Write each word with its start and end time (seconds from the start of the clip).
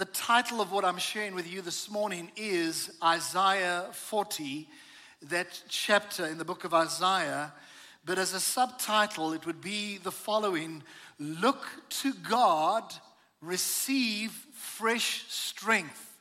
the 0.00 0.06
title 0.06 0.62
of 0.62 0.72
what 0.72 0.82
I'm 0.82 0.96
sharing 0.96 1.34
with 1.34 1.46
you 1.46 1.60
this 1.60 1.90
morning 1.90 2.32
is 2.34 2.90
Isaiah 3.04 3.84
40, 3.92 4.66
that 5.24 5.62
chapter 5.68 6.24
in 6.24 6.38
the 6.38 6.44
book 6.46 6.64
of 6.64 6.72
Isaiah. 6.72 7.52
But 8.06 8.18
as 8.18 8.32
a 8.32 8.40
subtitle, 8.40 9.34
it 9.34 9.44
would 9.44 9.60
be 9.60 9.98
the 9.98 10.10
following 10.10 10.82
Look 11.18 11.66
to 12.00 12.14
God, 12.14 12.94
receive 13.42 14.30
fresh 14.54 15.26
strength. 15.28 16.18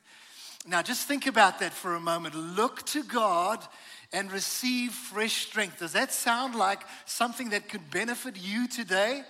Now, 0.68 0.82
just 0.82 1.08
think 1.08 1.26
about 1.26 1.60
that 1.60 1.72
for 1.72 1.96
a 1.96 2.02
moment. 2.02 2.36
Look 2.36 2.86
to 2.88 3.02
God 3.02 3.66
and 4.12 4.30
receive 4.30 4.92
fresh 4.92 5.48
strength. 5.48 5.80
Does 5.80 5.94
that 5.94 6.12
sound 6.12 6.54
like 6.54 6.82
something 7.06 7.52
that 7.52 7.70
could 7.70 7.90
benefit 7.90 8.36
you 8.38 8.68
today? 8.68 9.24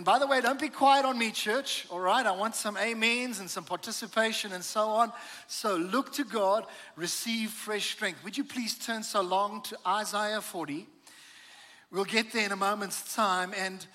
And 0.00 0.04
by 0.06 0.18
the 0.18 0.26
way, 0.26 0.40
don't 0.40 0.58
be 0.58 0.70
quiet 0.70 1.04
on 1.04 1.18
me, 1.18 1.30
church, 1.30 1.86
all 1.90 2.00
right? 2.00 2.24
I 2.24 2.30
want 2.30 2.56
some 2.56 2.78
amens 2.78 3.38
and 3.38 3.50
some 3.50 3.64
participation 3.64 4.52
and 4.54 4.64
so 4.64 4.88
on. 4.88 5.12
So 5.46 5.76
look 5.76 6.10
to 6.14 6.24
God, 6.24 6.64
receive 6.96 7.50
fresh 7.50 7.90
strength. 7.90 8.24
Would 8.24 8.38
you 8.38 8.44
please 8.44 8.78
turn 8.78 9.02
so 9.02 9.20
long 9.20 9.60
to 9.64 9.76
Isaiah 9.86 10.40
40? 10.40 10.86
We'll 11.92 12.06
get 12.06 12.32
there 12.32 12.46
in 12.46 12.52
a 12.52 12.56
moment's 12.56 13.14
time. 13.14 13.52
And 13.54 13.86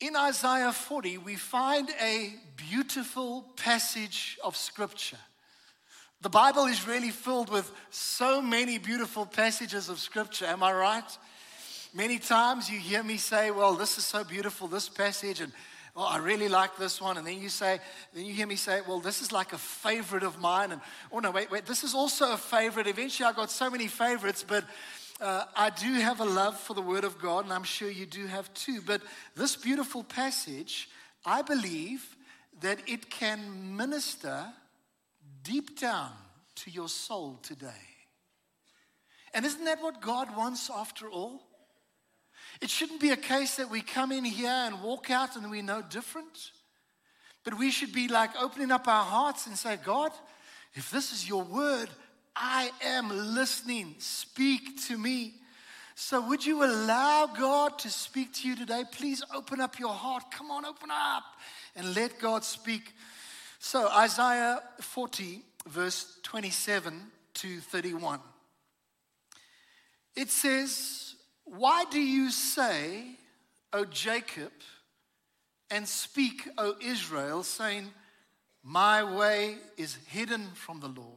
in 0.00 0.16
Isaiah 0.16 0.72
40, 0.72 1.18
we 1.18 1.36
find 1.36 1.90
a 2.02 2.34
beautiful 2.56 3.42
passage 3.54 4.40
of 4.42 4.56
scripture. 4.56 5.20
The 6.22 6.28
Bible 6.28 6.64
is 6.64 6.88
really 6.88 7.10
filled 7.10 7.50
with 7.50 7.70
so 7.90 8.42
many 8.42 8.78
beautiful 8.78 9.24
passages 9.24 9.90
of 9.90 10.00
scripture. 10.00 10.46
Am 10.46 10.64
I 10.64 10.72
right? 10.72 11.18
Many 11.94 12.18
times 12.18 12.68
you 12.70 12.78
hear 12.78 13.02
me 13.02 13.16
say, 13.16 13.50
Well, 13.50 13.74
this 13.74 13.98
is 13.98 14.04
so 14.04 14.24
beautiful, 14.24 14.68
this 14.68 14.88
passage, 14.88 15.40
and 15.40 15.52
oh, 15.96 16.04
I 16.04 16.18
really 16.18 16.48
like 16.48 16.76
this 16.76 17.00
one. 17.00 17.16
And 17.16 17.26
then 17.26 17.40
you 17.40 17.48
say, 17.48 17.78
then 18.12 18.24
you 18.24 18.34
hear 18.34 18.46
me 18.46 18.56
say, 18.56 18.80
Well, 18.86 19.00
this 19.00 19.22
is 19.22 19.32
like 19.32 19.52
a 19.52 19.58
favorite 19.58 20.22
of 20.22 20.38
mine. 20.38 20.72
And 20.72 20.80
oh 21.10 21.20
no, 21.20 21.30
wait, 21.30 21.50
wait, 21.50 21.66
this 21.66 21.84
is 21.84 21.94
also 21.94 22.32
a 22.32 22.36
favorite. 22.36 22.86
Eventually 22.86 23.26
I 23.26 23.32
got 23.32 23.50
so 23.50 23.70
many 23.70 23.86
favorites, 23.86 24.44
but 24.46 24.64
uh, 25.20 25.44
I 25.56 25.70
do 25.70 25.94
have 25.94 26.20
a 26.20 26.24
love 26.24 26.58
for 26.60 26.74
the 26.74 26.82
Word 26.82 27.04
of 27.04 27.18
God, 27.18 27.44
and 27.44 27.52
I'm 27.52 27.64
sure 27.64 27.88
you 27.88 28.06
do 28.06 28.26
have 28.26 28.52
too. 28.52 28.80
But 28.84 29.00
this 29.34 29.56
beautiful 29.56 30.04
passage, 30.04 30.88
I 31.24 31.42
believe 31.42 32.16
that 32.60 32.80
it 32.86 33.10
can 33.10 33.76
minister 33.76 34.46
deep 35.42 35.78
down 35.78 36.12
to 36.56 36.70
your 36.70 36.88
soul 36.88 37.38
today. 37.42 37.68
And 39.32 39.44
isn't 39.44 39.64
that 39.64 39.82
what 39.82 40.00
God 40.00 40.34
wants 40.36 40.70
after 40.70 41.08
all? 41.08 41.45
It 42.60 42.70
shouldn't 42.70 43.00
be 43.00 43.10
a 43.10 43.16
case 43.16 43.56
that 43.56 43.70
we 43.70 43.82
come 43.82 44.12
in 44.12 44.24
here 44.24 44.48
and 44.48 44.82
walk 44.82 45.10
out 45.10 45.36
and 45.36 45.50
we 45.50 45.62
know 45.62 45.82
different. 45.82 46.50
But 47.44 47.58
we 47.58 47.70
should 47.70 47.92
be 47.92 48.08
like 48.08 48.30
opening 48.40 48.70
up 48.70 48.88
our 48.88 49.04
hearts 49.04 49.46
and 49.46 49.56
say, 49.56 49.78
God, 49.84 50.10
if 50.74 50.90
this 50.90 51.12
is 51.12 51.28
your 51.28 51.42
word, 51.42 51.88
I 52.34 52.70
am 52.82 53.34
listening. 53.34 53.94
Speak 53.98 54.82
to 54.88 54.98
me. 54.98 55.34
So, 55.94 56.20
would 56.28 56.44
you 56.44 56.62
allow 56.62 57.26
God 57.26 57.78
to 57.80 57.90
speak 57.90 58.34
to 58.34 58.48
you 58.48 58.56
today? 58.56 58.84
Please 58.90 59.22
open 59.34 59.60
up 59.60 59.78
your 59.78 59.94
heart. 59.94 60.24
Come 60.30 60.50
on, 60.50 60.66
open 60.66 60.90
up 60.90 61.24
and 61.74 61.94
let 61.94 62.18
God 62.18 62.44
speak 62.44 62.92
so, 63.58 63.88
Isaiah 63.88 64.60
40, 64.80 65.42
verse 65.66 66.18
27 66.22 67.00
to 67.34 67.60
31. 67.60 68.20
It 70.14 70.30
says, 70.30 71.05
Why 71.46 71.84
do 71.90 72.00
you 72.00 72.30
say, 72.30 73.04
O 73.72 73.84
Jacob, 73.86 74.52
and 75.70 75.88
speak, 75.88 76.46
O 76.58 76.76
Israel, 76.80 77.42
saying, 77.42 77.90
My 78.62 79.02
way 79.02 79.56
is 79.78 79.96
hidden 80.06 80.48
from 80.54 80.80
the 80.80 80.88
Lord, 80.88 81.08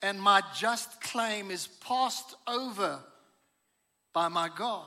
and 0.00 0.22
my 0.22 0.42
just 0.54 1.00
claim 1.00 1.50
is 1.50 1.66
passed 1.66 2.36
over 2.46 3.00
by 4.12 4.28
my 4.28 4.48
God? 4.54 4.86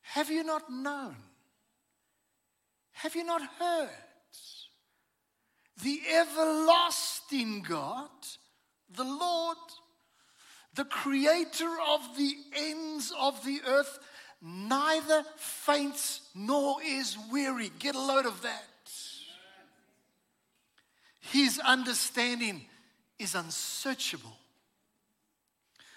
Have 0.00 0.30
you 0.30 0.42
not 0.42 0.68
known? 0.68 1.16
Have 2.92 3.14
you 3.14 3.24
not 3.24 3.42
heard? 3.58 3.90
the 5.82 6.00
everlasting 6.12 7.62
God, 7.62 8.10
the 8.90 9.04
Lord, 9.04 9.58
the 10.78 10.84
creator 10.84 11.68
of 11.90 12.16
the 12.16 12.36
ends 12.54 13.12
of 13.18 13.44
the 13.44 13.60
earth, 13.66 13.98
neither 14.40 15.24
faints 15.36 16.20
nor 16.36 16.76
is 16.86 17.18
weary. 17.32 17.72
Get 17.80 17.96
a 17.96 18.00
load 18.00 18.26
of 18.26 18.42
that. 18.42 18.62
His 21.18 21.58
understanding 21.58 22.64
is 23.18 23.34
unsearchable. 23.34 24.36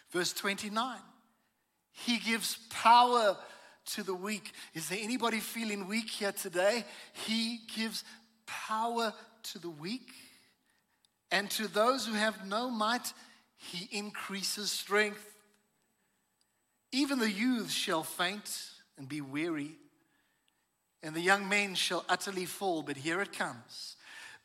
Verse 0.10 0.34
29 0.34 0.98
He 1.92 2.18
gives 2.18 2.58
power 2.72 3.38
to 3.94 4.02
the 4.02 4.16
weak. 4.16 4.52
Is 4.74 4.90
there 4.90 5.00
anybody 5.00 5.42
feeling 5.42 5.88
weak 5.88 6.10
here 6.10 6.32
today? 6.32 6.86
He 7.28 7.60
gives 7.76 8.04
power 8.48 9.14
to 9.44 9.60
the 9.60 9.70
weak, 9.70 10.12
and 11.30 11.52
to 11.52 11.68
those 11.68 12.08
who 12.08 12.14
have 12.14 12.48
no 12.48 12.72
might, 12.72 13.14
he 13.62 13.88
increases 13.96 14.72
strength. 14.72 15.26
Even 16.92 17.20
the 17.20 17.32
youths 17.32 17.74
shall 17.74 18.04
faint 18.04 18.72
and 18.98 19.08
be 19.08 19.22
weary, 19.22 19.78
and 21.04 21.16
the 21.16 21.22
young 21.22 21.48
men 21.48 21.76
shall 21.76 22.04
utterly 22.10 22.46
fall. 22.46 22.82
But 22.82 22.98
here 22.98 23.22
it 23.22 23.32
comes. 23.32 23.96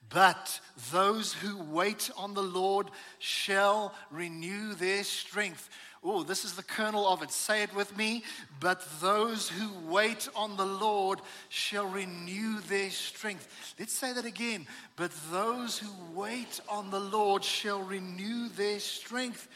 But 0.09 0.61
those 0.93 1.33
who 1.33 1.61
wait 1.63 2.11
on 2.17 2.35
the 2.35 2.43
Lord 2.43 2.91
shall 3.19 3.95
renew 4.11 4.75
their 4.75 5.03
strength. 5.03 5.69
Oh, 6.09 6.23
this 6.23 6.45
is 6.45 6.53
the 6.53 6.63
kernel 6.63 7.09
of 7.09 7.23
it. 7.23 7.33
Say 7.33 7.65
it 7.65 7.75
with 7.75 7.97
me. 7.97 8.23
But 8.61 8.87
those 9.01 9.49
who 9.49 9.69
wait 9.91 10.29
on 10.37 10.57
the 10.57 10.65
Lord 10.65 11.21
shall 11.49 11.89
renew 11.89 12.61
their 12.61 12.91
strength. 12.91 13.75
Let's 13.77 13.93
say 13.93 14.13
that 14.13 14.25
again. 14.25 14.69
But 14.95 15.11
those 15.33 15.79
who 15.79 15.91
wait 16.15 16.61
on 16.69 16.91
the 16.91 17.01
Lord 17.01 17.43
shall 17.43 17.83
renew 17.83 18.49
their 18.51 18.79
strength. 18.79 19.49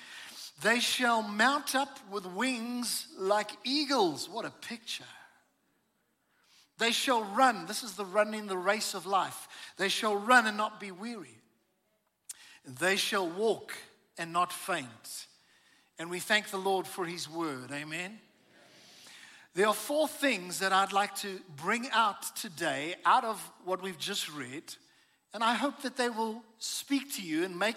They 0.60 0.80
shall 0.80 1.22
mount 1.22 1.76
up 1.76 2.00
with 2.10 2.26
wings 2.26 3.06
like 3.16 3.52
eagles. 3.62 4.28
What 4.28 4.44
a 4.44 4.50
picture. 4.50 5.04
They 6.78 6.90
shall 6.90 7.22
run. 7.22 7.66
This 7.66 7.84
is 7.84 7.92
the 7.92 8.04
running 8.04 8.48
the 8.48 8.58
race 8.58 8.94
of 8.94 9.06
life. 9.06 9.46
They 9.76 9.88
shall 9.88 10.16
run 10.16 10.48
and 10.48 10.56
not 10.56 10.80
be 10.80 10.90
weary. 10.90 11.38
They 12.66 12.96
shall 12.96 13.28
walk 13.28 13.72
and 14.18 14.32
not 14.32 14.52
faint. 14.52 15.28
And 16.00 16.08
we 16.08 16.18
thank 16.18 16.48
the 16.48 16.56
Lord 16.56 16.86
for 16.86 17.04
His 17.04 17.28
word. 17.28 17.70
Amen. 17.70 18.18
There 19.54 19.66
are 19.66 19.74
four 19.74 20.08
things 20.08 20.60
that 20.60 20.72
I'd 20.72 20.94
like 20.94 21.14
to 21.16 21.38
bring 21.58 21.90
out 21.92 22.34
today 22.36 22.94
out 23.04 23.22
of 23.22 23.38
what 23.66 23.82
we've 23.82 23.98
just 23.98 24.32
read. 24.32 24.62
And 25.34 25.44
I 25.44 25.52
hope 25.52 25.82
that 25.82 25.98
they 25.98 26.08
will 26.08 26.42
speak 26.58 27.16
to 27.16 27.22
you 27.22 27.44
and 27.44 27.58
make 27.58 27.76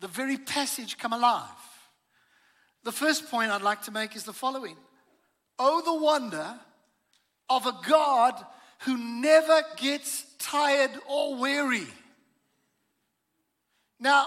the 0.00 0.08
very 0.08 0.36
passage 0.36 0.98
come 0.98 1.12
alive. 1.12 1.44
The 2.82 2.90
first 2.90 3.30
point 3.30 3.52
I'd 3.52 3.62
like 3.62 3.82
to 3.82 3.92
make 3.92 4.16
is 4.16 4.24
the 4.24 4.32
following 4.32 4.76
Oh, 5.56 5.82
the 5.82 6.04
wonder 6.04 6.52
of 7.48 7.64
a 7.64 7.78
God 7.88 8.44
who 8.80 8.98
never 8.98 9.62
gets 9.76 10.24
tired 10.40 10.90
or 11.08 11.36
weary. 11.36 11.86
Now, 14.00 14.26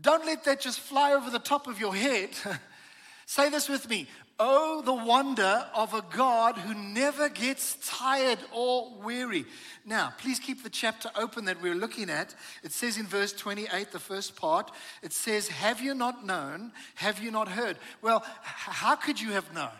don't 0.00 0.26
let 0.26 0.44
that 0.44 0.60
just 0.60 0.80
fly 0.80 1.12
over 1.12 1.30
the 1.30 1.38
top 1.38 1.66
of 1.66 1.80
your 1.80 1.94
head. 1.94 2.30
Say 3.26 3.50
this 3.50 3.68
with 3.68 3.88
me. 3.88 4.06
Oh, 4.40 4.82
the 4.82 4.94
wonder 4.94 5.66
of 5.74 5.94
a 5.94 6.04
God 6.14 6.56
who 6.56 6.72
never 6.72 7.28
gets 7.28 7.76
tired 7.86 8.38
or 8.54 8.92
weary. 9.02 9.44
Now, 9.84 10.12
please 10.18 10.38
keep 10.38 10.62
the 10.62 10.70
chapter 10.70 11.10
open 11.16 11.46
that 11.46 11.60
we're 11.60 11.74
looking 11.74 12.08
at. 12.08 12.34
It 12.62 12.70
says 12.70 12.96
in 12.98 13.06
verse 13.06 13.32
28, 13.32 13.90
the 13.90 13.98
first 13.98 14.36
part, 14.36 14.70
it 15.02 15.12
says, 15.12 15.48
Have 15.48 15.80
you 15.80 15.92
not 15.92 16.24
known? 16.24 16.72
Have 16.94 17.20
you 17.20 17.32
not 17.32 17.48
heard? 17.48 17.78
Well, 18.00 18.24
how 18.42 18.94
could 18.94 19.20
you 19.20 19.32
have 19.32 19.52
known? 19.52 19.76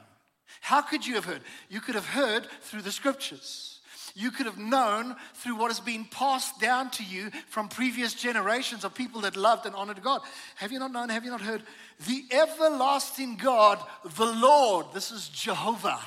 How 0.60 0.82
could 0.82 1.06
you 1.06 1.14
have 1.14 1.24
heard? 1.24 1.42
You 1.68 1.80
could 1.80 1.94
have 1.94 2.08
heard 2.08 2.48
through 2.62 2.82
the 2.82 2.92
scriptures 2.92 3.77
you 4.14 4.30
could 4.30 4.46
have 4.46 4.58
known 4.58 5.16
through 5.34 5.56
what 5.56 5.68
has 5.70 5.80
been 5.80 6.04
passed 6.04 6.60
down 6.60 6.90
to 6.92 7.04
you 7.04 7.30
from 7.48 7.68
previous 7.68 8.14
generations 8.14 8.84
of 8.84 8.94
people 8.94 9.22
that 9.22 9.36
loved 9.36 9.66
and 9.66 9.74
honored 9.74 10.02
God. 10.02 10.20
Have 10.56 10.72
you 10.72 10.78
not 10.78 10.92
known? 10.92 11.08
Have 11.08 11.24
you 11.24 11.30
not 11.30 11.40
heard? 11.40 11.62
The 12.06 12.24
everlasting 12.30 13.36
God, 13.36 13.78
the 14.16 14.26
Lord, 14.26 14.86
this 14.94 15.10
is 15.10 15.28
Jehovah, 15.28 15.98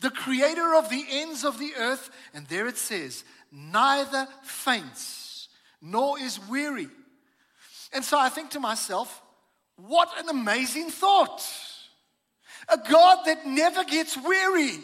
the 0.00 0.10
creator 0.10 0.74
of 0.74 0.88
the 0.90 1.04
ends 1.08 1.44
of 1.44 1.58
the 1.58 1.72
earth, 1.78 2.10
and 2.34 2.46
there 2.46 2.66
it 2.66 2.76
says, 2.76 3.24
neither 3.52 4.26
faints 4.42 5.48
nor 5.80 6.18
is 6.18 6.40
weary. 6.48 6.88
And 7.92 8.04
so 8.04 8.18
I 8.18 8.28
think 8.28 8.50
to 8.50 8.60
myself, 8.60 9.22
what 9.76 10.08
an 10.18 10.28
amazing 10.28 10.90
thought! 10.90 11.42
A 12.68 12.78
God 12.78 13.24
that 13.26 13.46
never 13.46 13.84
gets 13.84 14.16
weary 14.16 14.78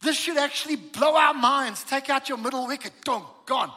This 0.00 0.16
should 0.16 0.36
actually 0.36 0.76
blow 0.76 1.16
our 1.16 1.34
minds. 1.34 1.84
Take 1.84 2.08
out 2.08 2.28
your 2.28 2.38
middle 2.38 2.66
wicket. 2.66 2.92
Dong, 3.04 3.26
gone. 3.46 3.72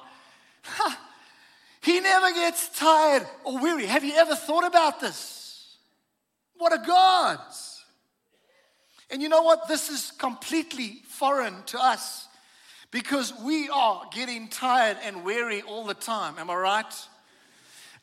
he 1.82 2.00
never 2.00 2.32
gets 2.34 2.70
tired 2.78 3.28
or 3.44 3.60
weary. 3.60 3.86
Have 3.88 4.04
you 4.04 4.14
ever 4.14 4.36
thought 4.36 4.66
about 4.66 5.00
this? 5.00 5.78
What 6.58 6.74
a 6.74 6.84
God. 6.86 7.40
And 9.10 9.22
you 9.22 9.30
know 9.30 9.42
what? 9.42 9.68
This 9.68 9.90
is 9.90 10.12
completely 10.18 11.02
foreign 11.08 11.64
to 11.68 11.84
us 11.84 12.28
because 12.92 13.34
we 13.44 13.68
are 13.70 14.04
getting 14.14 14.48
tired 14.48 14.98
and 15.04 15.26
weary 15.26 15.62
all 15.64 15.86
the 15.86 15.94
time. 15.94 16.36
Am 16.38 16.50
I 16.50 16.56
right? 16.56 17.08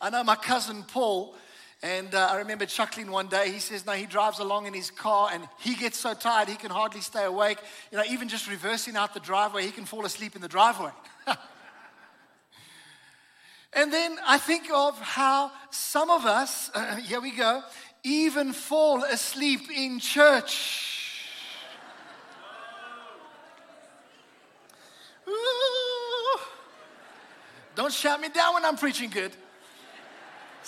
I 0.01 0.11
know 0.11 0.25
my 0.25 0.37
cousin 0.37 0.83
Paul, 0.83 1.35
and 1.83 2.13
uh, 2.13 2.29
I 2.31 2.39
remember 2.39 2.67
chuckling 2.67 3.09
one 3.11 3.29
day. 3.29 3.53
He 3.53 3.61
says, 3.61 3.87
No, 3.87 3.93
he 3.93 4.07
drives 4.07 4.41
along 4.41 4.67
in 4.67 4.75
his 4.75 4.91
car 4.91 5.31
and 5.33 5.49
he 5.61 5.77
gets 5.77 5.97
so 5.99 6.13
tired 6.13 6.49
he 6.49 6.57
can 6.57 6.73
hardly 6.73 7.01
stay 7.01 7.25
awake. 7.25 7.59
You 7.93 7.99
know, 7.99 8.05
even 8.11 8.29
just 8.29 8.51
reversing 8.51 8.97
out 8.97 9.15
the 9.15 9.21
driveway, 9.21 9.65
he 9.65 9.71
can 9.71 9.85
fall 9.85 10.05
asleep 10.05 10.35
in 10.35 10.43
the 10.43 10.49
driveway. 10.49 10.91
and 13.73 13.93
then 13.93 14.17
I 14.27 14.39
think 14.39 14.69
of 14.73 15.01
how 15.01 15.53
some 15.71 16.11
of 16.11 16.27
us, 16.27 16.69
uh, 16.75 16.97
here 17.01 17.21
we 17.21 17.31
go, 17.31 17.63
even 18.03 18.53
fall 18.53 19.05
asleep 19.05 19.71
in 19.71 20.01
church. 20.01 21.23
Don't 27.77 27.93
shout 27.93 28.21
me 28.21 28.31
down 28.31 28.55
when 28.55 28.65
I'm 28.65 28.77
preaching 28.77 29.11
good. 29.11 29.31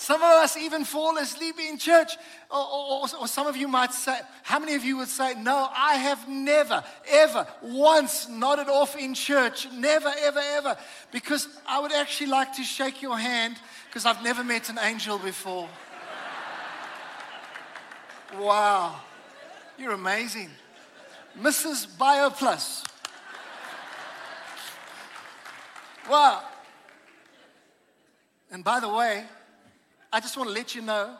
Some 0.01 0.23
of 0.23 0.31
us 0.31 0.57
even 0.57 0.83
fall 0.83 1.15
asleep 1.19 1.59
in 1.59 1.77
church. 1.77 2.17
Or, 2.49 2.57
or, 2.57 3.01
or, 3.19 3.27
some 3.27 3.45
of 3.45 3.55
you 3.55 3.67
might 3.67 3.93
say, 3.93 4.17
how 4.41 4.57
many 4.57 4.73
of 4.73 4.83
you 4.83 4.97
would 4.97 5.09
say, 5.09 5.35
No, 5.35 5.69
I 5.71 5.93
have 5.93 6.27
never, 6.27 6.83
ever, 7.07 7.45
once 7.61 8.27
nodded 8.27 8.67
off 8.67 8.97
in 8.97 9.13
church? 9.13 9.67
Never, 9.71 10.11
ever, 10.23 10.39
ever. 10.39 10.77
Because 11.11 11.47
I 11.67 11.79
would 11.79 11.91
actually 11.91 12.31
like 12.31 12.55
to 12.55 12.63
shake 12.63 13.03
your 13.03 13.15
hand 13.15 13.57
because 13.85 14.07
I've 14.07 14.23
never 14.23 14.43
met 14.43 14.69
an 14.69 14.79
angel 14.81 15.19
before. 15.19 15.69
wow. 18.39 19.01
You're 19.77 19.91
amazing. 19.91 20.49
Mrs. 21.39 21.85
BioPlus. 21.85 22.83
Wow. 26.09 26.41
And 28.49 28.63
by 28.63 28.79
the 28.79 28.89
way, 28.89 29.25
I 30.13 30.19
just 30.19 30.35
want 30.35 30.49
to 30.49 30.53
let 30.53 30.75
you 30.75 30.81
know 30.81 31.15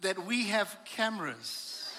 that 0.00 0.26
we 0.26 0.48
have 0.48 0.76
cameras. 0.84 1.92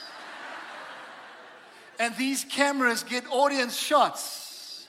and 2.00 2.14
these 2.18 2.44
cameras 2.44 3.04
get 3.04 3.24
audience 3.32 3.78
shots. 3.78 4.88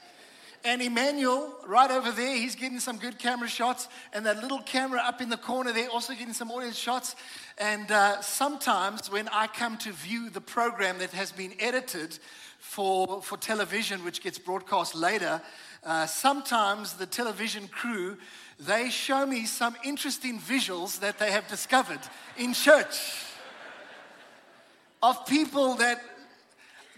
And 0.64 0.82
Emmanuel, 0.82 1.55
right 1.64 1.93
over 1.93 2.11
there, 2.11 2.35
he's 2.35 2.56
getting 2.56 2.81
some 2.81 2.99
good 2.99 3.20
camera 3.20 3.49
shots. 3.49 3.87
And 4.12 4.26
that 4.26 4.43
little 4.43 4.61
camera 4.62 5.00
up 5.05 5.20
in 5.20 5.29
the 5.29 5.37
corner 5.37 5.73
there, 5.73 5.88
also 5.88 6.12
getting 6.12 6.35
some 6.35 6.50
audience 6.50 6.76
shots. 6.76 7.14
And 7.56 7.88
uh, 7.93 8.20
sometimes 8.20 9.08
when 9.08 9.29
I 9.29 9.46
come 9.46 9.79
to 9.79 9.93
view 9.93 10.31
the 10.31 10.40
program 10.40 10.99
that 10.99 11.12
has 11.12 11.31
been 11.31 11.52
edited 11.61 12.19
for, 12.58 13.23
for 13.23 13.37
television, 13.38 14.05
which 14.05 14.23
gets 14.23 14.40
broadcast 14.40 14.96
later, 14.96 15.40
uh, 15.85 16.06
sometimes 16.06 16.94
the 16.94 17.06
television 17.06 17.69
crew 17.69 18.17
they 18.58 18.90
show 18.90 19.25
me 19.25 19.46
some 19.46 19.76
interesting 19.84 20.38
visuals 20.38 21.00
that 21.00 21.19
they 21.19 21.31
have 21.31 21.46
discovered 21.49 22.00
in 22.37 22.52
church 22.52 23.25
of 25.02 25.26
people 25.26 25.75
that 25.76 26.02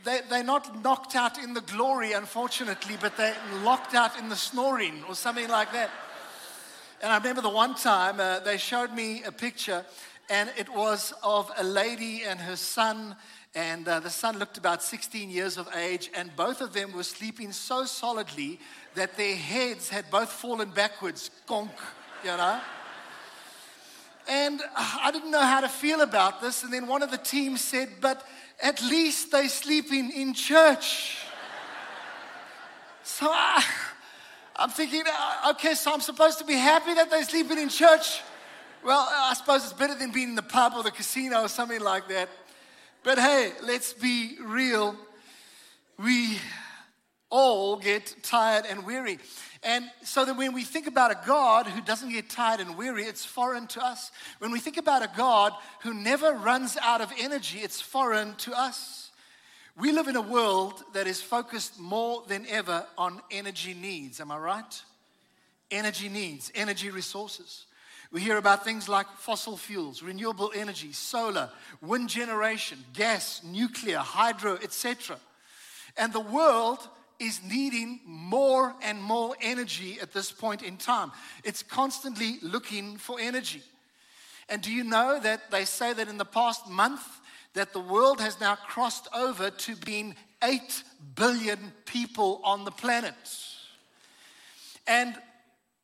they, 0.04 0.20
they're 0.30 0.42
not 0.42 0.82
knocked 0.82 1.14
out 1.14 1.42
in 1.42 1.52
the 1.52 1.60
glory, 1.60 2.12
unfortunately, 2.12 2.96
but 3.00 3.16
they're 3.16 3.36
locked 3.62 3.94
out 3.94 4.18
in 4.18 4.30
the 4.30 4.36
snoring 4.36 5.04
or 5.08 5.14
something 5.14 5.48
like 5.48 5.72
that. 5.72 5.90
And 7.02 7.12
I 7.12 7.18
remember 7.18 7.42
the 7.42 7.50
one 7.50 7.74
time 7.74 8.20
uh, 8.20 8.40
they 8.40 8.56
showed 8.56 8.92
me 8.94 9.22
a 9.24 9.32
picture, 9.32 9.84
and 10.30 10.50
it 10.56 10.68
was 10.74 11.12
of 11.22 11.50
a 11.58 11.64
lady 11.64 12.22
and 12.22 12.40
her 12.40 12.56
son 12.56 13.16
and 13.55 13.88
uh, 13.88 13.99
the 13.99 14.11
son 14.11 14.38
looked 14.38 14.58
about 14.58 14.82
16 14.82 15.29
years 15.29 15.56
of 15.58 15.69
age, 15.75 16.11
and 16.14 16.35
both 16.37 16.61
of 16.61 16.73
them 16.73 16.93
were 16.93 17.02
sleeping 17.02 17.50
so 17.50 17.85
solidly 17.85 18.61
that 18.94 19.17
their 19.17 19.35
heads 19.35 19.88
had 19.88 20.08
both 20.11 20.31
fallen 20.31 20.70
backwards. 20.70 21.31
Gonk, 21.49 21.70
you 22.23 22.31
know? 22.31 22.61
And 24.29 24.62
I 24.76 25.11
didn't 25.12 25.32
know 25.32 25.41
how 25.41 25.61
to 25.61 25.69
feel 25.69 26.02
about 26.02 26.41
this. 26.41 26.62
And 26.62 26.73
then 26.73 26.87
one 26.87 27.02
of 27.02 27.11
the 27.11 27.19
team 27.19 27.56
said, 27.56 27.88
But 28.00 28.25
at 28.62 28.81
least 28.82 29.32
they're 29.32 29.49
sleeping 29.49 30.12
in 30.12 30.32
church. 30.32 31.19
so 33.02 33.26
I, 33.29 33.64
I'm 34.55 34.70
thinking, 34.70 35.02
uh, 35.06 35.50
okay, 35.52 35.75
so 35.75 35.93
I'm 35.93 36.00
supposed 36.00 36.38
to 36.38 36.44
be 36.44 36.55
happy 36.55 36.94
that 36.94 37.11
they're 37.11 37.25
sleeping 37.25 37.58
in 37.58 37.69
church. 37.69 38.20
Well, 38.85 39.08
I 39.11 39.35
suppose 39.35 39.64
it's 39.64 39.73
better 39.73 39.97
than 39.97 40.12
being 40.12 40.29
in 40.31 40.35
the 40.37 40.43
pub 40.43 40.75
or 40.76 40.85
the 40.85 40.93
casino 40.93 41.43
or 41.43 41.49
something 41.49 41.81
like 41.81 42.06
that. 42.08 42.29
But 43.02 43.19
hey, 43.19 43.52
let's 43.62 43.94
be 43.94 44.37
real. 44.43 44.94
We 45.99 46.38
all 47.31 47.76
get 47.76 48.14
tired 48.23 48.67
and 48.69 48.85
weary. 48.85 49.19
And 49.62 49.91
so 50.02 50.25
that 50.25 50.37
when 50.37 50.52
we 50.52 50.64
think 50.64 50.87
about 50.87 51.11
a 51.11 51.19
God 51.26 51.67
who 51.67 51.81
doesn't 51.81 52.11
get 52.11 52.29
tired 52.29 52.61
and 52.61 52.76
weary, 52.76 53.05
it's 53.05 53.25
foreign 53.25 53.67
to 53.69 53.85
us. 53.85 54.11
When 54.38 54.50
we 54.50 54.61
think 54.61 54.76
about 54.76 55.02
a 55.02 55.11
God 55.17 55.52
who 55.82 55.94
never 55.94 56.32
runs 56.32 56.76
out 56.82 57.00
of 57.00 57.11
energy, 57.19 57.61
it's 57.61 57.81
foreign 57.81 58.35
to 58.37 58.52
us. 58.52 59.11
We 59.79 59.93
live 59.93 60.08
in 60.08 60.17
a 60.17 60.20
world 60.20 60.82
that 60.93 61.06
is 61.06 61.23
focused 61.23 61.79
more 61.79 62.23
than 62.26 62.47
ever 62.49 62.87
on 62.99 63.23
energy 63.31 63.73
needs. 63.73 64.20
Am 64.20 64.31
I 64.31 64.38
right? 64.38 64.82
Energy 65.70 66.08
needs, 66.08 66.50
energy 66.55 66.91
resources. 66.91 67.64
We 68.12 68.20
hear 68.20 68.38
about 68.38 68.64
things 68.64 68.88
like 68.88 69.06
fossil 69.18 69.56
fuels, 69.56 70.02
renewable 70.02 70.50
energy, 70.54 70.92
solar, 70.92 71.48
wind 71.80 72.08
generation, 72.08 72.84
gas, 72.92 73.40
nuclear, 73.44 73.98
hydro, 73.98 74.58
etc. 74.62 75.16
And 75.96 76.12
the 76.12 76.20
world 76.20 76.88
is 77.20 77.40
needing 77.44 78.00
more 78.04 78.74
and 78.82 79.00
more 79.00 79.36
energy 79.40 79.98
at 80.00 80.12
this 80.12 80.32
point 80.32 80.62
in 80.62 80.76
time. 80.76 81.12
It's 81.44 81.62
constantly 81.62 82.38
looking 82.42 82.96
for 82.96 83.20
energy. 83.20 83.62
And 84.48 84.60
do 84.62 84.72
you 84.72 84.82
know 84.82 85.20
that 85.20 85.50
they 85.50 85.64
say 85.64 85.92
that 85.92 86.08
in 86.08 86.18
the 86.18 86.24
past 86.24 86.68
month 86.68 87.02
that 87.54 87.72
the 87.72 87.80
world 87.80 88.20
has 88.20 88.40
now 88.40 88.56
crossed 88.56 89.08
over 89.14 89.50
to 89.50 89.76
being 89.76 90.14
8 90.42 90.82
billion 91.14 91.72
people 91.84 92.40
on 92.44 92.64
the 92.64 92.70
planet. 92.70 93.14
And 94.86 95.14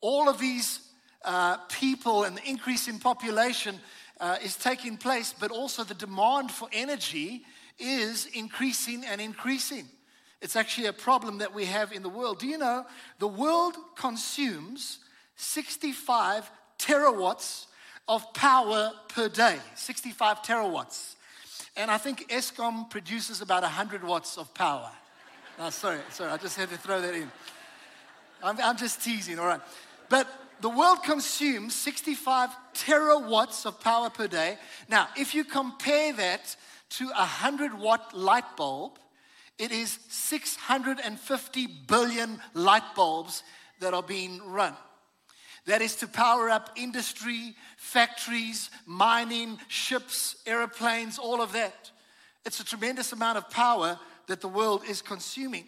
all 0.01 0.29
of 0.29 0.39
these 0.39 0.79
uh, 1.23 1.57
people 1.69 2.23
and 2.23 2.37
the 2.37 2.43
increase 2.47 2.87
in 2.87 2.99
population 2.99 3.79
uh, 4.19 4.37
is 4.43 4.55
taking 4.55 4.97
place, 4.97 5.33
but 5.37 5.51
also 5.51 5.83
the 5.83 5.93
demand 5.93 6.51
for 6.51 6.67
energy 6.71 7.43
is 7.79 8.27
increasing 8.33 9.03
and 9.05 9.21
increasing. 9.21 9.85
It's 10.41 10.55
actually 10.55 10.87
a 10.87 10.93
problem 10.93 11.39
that 11.39 11.53
we 11.53 11.65
have 11.65 11.91
in 11.91 12.03
the 12.03 12.09
world. 12.09 12.39
Do 12.39 12.47
you 12.47 12.57
know 12.57 12.85
the 13.19 13.27
world 13.27 13.75
consumes 13.95 14.99
65 15.35 16.49
terawatts 16.77 17.65
of 18.07 18.33
power 18.33 18.91
per 19.09 19.29
day? 19.29 19.57
65 19.75 20.41
terawatts. 20.43 21.15
And 21.75 21.91
I 21.91 21.97
think 21.97 22.29
Eskom 22.29 22.89
produces 22.89 23.41
about 23.41 23.63
100 23.63 24.03
watts 24.03 24.37
of 24.37 24.53
power. 24.53 24.89
No, 25.59 25.69
sorry, 25.71 25.99
sorry, 26.11 26.31
I 26.31 26.37
just 26.37 26.55
had 26.55 26.69
to 26.69 26.77
throw 26.77 27.01
that 27.01 27.13
in. 27.13 27.31
I'm, 28.43 28.59
I'm 28.61 28.77
just 28.77 29.03
teasing, 29.03 29.39
all 29.39 29.47
right. 29.47 29.61
But 30.09 30.27
the 30.61 30.69
world 30.69 31.03
consumes 31.03 31.75
65 31.75 32.49
terawatts 32.73 33.65
of 33.65 33.79
power 33.79 34.09
per 34.09 34.27
day. 34.27 34.57
Now, 34.89 35.07
if 35.17 35.35
you 35.35 35.43
compare 35.43 36.13
that 36.13 36.55
to 36.91 37.05
a 37.09 37.25
100 37.25 37.73
watt 37.73 38.15
light 38.15 38.55
bulb, 38.55 38.99
it 39.57 39.71
is 39.71 39.99
650 40.09 41.67
billion 41.87 42.39
light 42.53 42.95
bulbs 42.95 43.43
that 43.79 43.93
are 43.93 44.03
being 44.03 44.41
run. 44.45 44.75
That 45.65 45.81
is 45.81 45.95
to 45.97 46.07
power 46.07 46.49
up 46.49 46.71
industry, 46.75 47.55
factories, 47.77 48.69
mining, 48.85 49.59
ships, 49.67 50.37
airplanes, 50.45 51.19
all 51.19 51.41
of 51.41 51.51
that. 51.53 51.91
It's 52.45 52.61
a 52.61 52.65
tremendous 52.65 53.11
amount 53.11 53.37
of 53.37 53.49
power 53.49 53.99
that 54.27 54.39
the 54.39 54.47
world 54.47 54.83
is 54.87 55.01
consuming. 55.01 55.65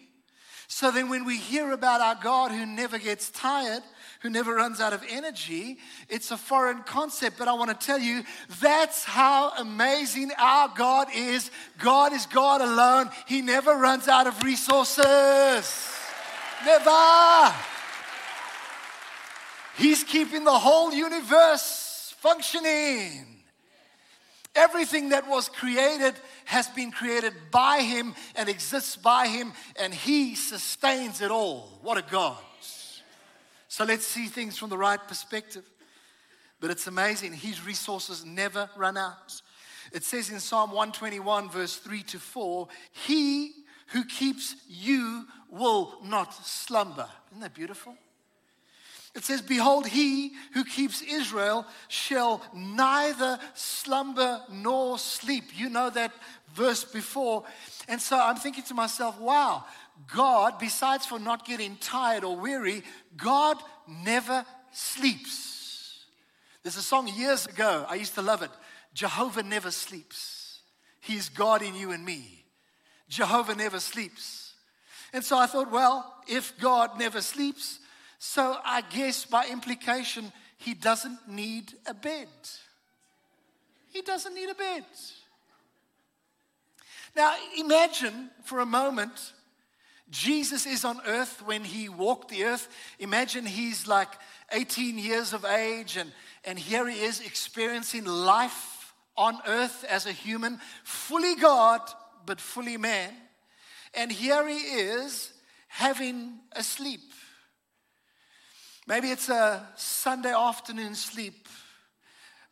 So 0.68 0.90
then, 0.90 1.08
when 1.08 1.24
we 1.24 1.36
hear 1.36 1.72
about 1.72 2.00
our 2.00 2.14
God 2.14 2.52
who 2.52 2.64
never 2.64 2.98
gets 2.98 3.28
tired, 3.30 3.82
who 4.20 4.30
never 4.30 4.54
runs 4.54 4.80
out 4.80 4.92
of 4.92 5.02
energy, 5.08 5.78
it's 6.08 6.30
a 6.30 6.36
foreign 6.36 6.82
concept. 6.82 7.38
But 7.38 7.48
I 7.48 7.54
want 7.54 7.70
to 7.70 7.86
tell 7.86 7.98
you 7.98 8.22
that's 8.60 9.04
how 9.04 9.52
amazing 9.58 10.30
our 10.38 10.68
God 10.74 11.08
is. 11.14 11.50
God 11.78 12.12
is 12.12 12.26
God 12.26 12.60
alone, 12.60 13.10
He 13.26 13.42
never 13.42 13.74
runs 13.74 14.08
out 14.08 14.26
of 14.26 14.42
resources. 14.42 15.96
Never. 16.64 17.54
He's 19.76 20.04
keeping 20.04 20.44
the 20.44 20.58
whole 20.58 20.92
universe 20.92 22.14
functioning. 22.18 23.26
Everything 24.54 25.10
that 25.10 25.28
was 25.28 25.48
created 25.48 26.14
has 26.44 26.68
been 26.68 26.90
created 26.90 27.32
by 27.50 27.80
Him 27.80 28.14
and 28.34 28.48
exists 28.48 28.96
by 28.96 29.28
Him, 29.28 29.52
and 29.76 29.94
He 29.94 30.34
sustains 30.34 31.22
it 31.22 31.30
all. 31.30 31.78
What 31.82 31.96
a 31.96 32.02
God. 32.02 32.36
So 33.70 33.84
let's 33.84 34.04
see 34.04 34.26
things 34.26 34.58
from 34.58 34.68
the 34.68 34.76
right 34.76 35.00
perspective. 35.06 35.62
But 36.58 36.72
it's 36.72 36.88
amazing, 36.88 37.34
His 37.34 37.64
resources 37.64 38.24
never 38.24 38.68
run 38.76 38.96
out. 38.96 39.40
It 39.92 40.02
says 40.02 40.28
in 40.28 40.40
Psalm 40.40 40.70
121, 40.70 41.48
verse 41.48 41.76
3 41.76 42.02
to 42.02 42.18
4, 42.18 42.68
He 43.06 43.52
who 43.86 44.04
keeps 44.04 44.56
you 44.68 45.24
will 45.48 45.98
not 46.02 46.34
slumber. 46.34 47.08
Isn't 47.30 47.42
that 47.42 47.54
beautiful? 47.54 47.94
It 49.14 49.24
says, 49.24 49.40
Behold, 49.40 49.86
he 49.86 50.32
who 50.52 50.64
keeps 50.64 51.00
Israel 51.00 51.64
shall 51.86 52.42
neither 52.52 53.38
slumber 53.54 54.42
nor 54.50 54.98
sleep. 54.98 55.44
You 55.54 55.68
know 55.68 55.90
that 55.90 56.12
verse 56.54 56.82
before. 56.84 57.44
And 57.88 58.00
so 58.00 58.18
I'm 58.18 58.36
thinking 58.36 58.64
to 58.64 58.74
myself, 58.74 59.18
wow, 59.20 59.64
God, 60.06 60.58
besides 60.58 61.06
for 61.06 61.18
not 61.18 61.44
getting 61.44 61.76
tired 61.76 62.24
or 62.24 62.36
weary, 62.36 62.82
God 63.16 63.56
never 63.88 64.44
sleeps. 64.72 66.04
There's 66.62 66.76
a 66.76 66.82
song 66.82 67.08
years 67.08 67.46
ago, 67.46 67.86
I 67.88 67.94
used 67.96 68.14
to 68.14 68.22
love 68.22 68.42
it 68.42 68.50
Jehovah 68.92 69.42
never 69.42 69.70
sleeps. 69.70 70.60
He's 71.00 71.28
God 71.28 71.62
in 71.62 71.74
you 71.74 71.92
and 71.92 72.04
me. 72.04 72.44
Jehovah 73.08 73.54
never 73.54 73.80
sleeps. 73.80 74.54
And 75.12 75.24
so 75.24 75.38
I 75.38 75.46
thought, 75.46 75.70
well, 75.70 76.14
if 76.28 76.58
God 76.60 76.98
never 76.98 77.20
sleeps, 77.22 77.78
so 78.18 78.56
I 78.64 78.82
guess 78.82 79.24
by 79.24 79.46
implication, 79.46 80.32
he 80.58 80.74
doesn't 80.74 81.28
need 81.28 81.72
a 81.86 81.94
bed. 81.94 82.28
He 83.92 84.02
doesn't 84.02 84.34
need 84.34 84.50
a 84.50 84.54
bed. 84.54 84.84
Now, 87.16 87.34
imagine 87.56 88.30
for 88.44 88.60
a 88.60 88.66
moment 88.66 89.32
Jesus 90.10 90.66
is 90.66 90.84
on 90.84 91.00
earth 91.06 91.42
when 91.46 91.62
he 91.62 91.88
walked 91.88 92.30
the 92.30 92.44
earth. 92.44 92.68
Imagine 92.98 93.46
he's 93.46 93.86
like 93.86 94.08
18 94.52 94.98
years 94.98 95.32
of 95.32 95.44
age, 95.44 95.96
and, 95.96 96.12
and 96.44 96.58
here 96.58 96.88
he 96.88 97.00
is 97.00 97.20
experiencing 97.20 98.04
life 98.04 98.92
on 99.16 99.38
earth 99.46 99.84
as 99.84 100.06
a 100.06 100.12
human, 100.12 100.58
fully 100.82 101.36
God, 101.36 101.80
but 102.26 102.40
fully 102.40 102.76
man. 102.76 103.12
And 103.94 104.10
here 104.10 104.46
he 104.48 104.56
is 104.56 105.32
having 105.68 106.38
a 106.52 106.62
sleep. 106.62 107.12
Maybe 108.86 109.10
it's 109.10 109.28
a 109.28 109.68
Sunday 109.76 110.34
afternoon 110.34 110.94
sleep. 110.94 111.48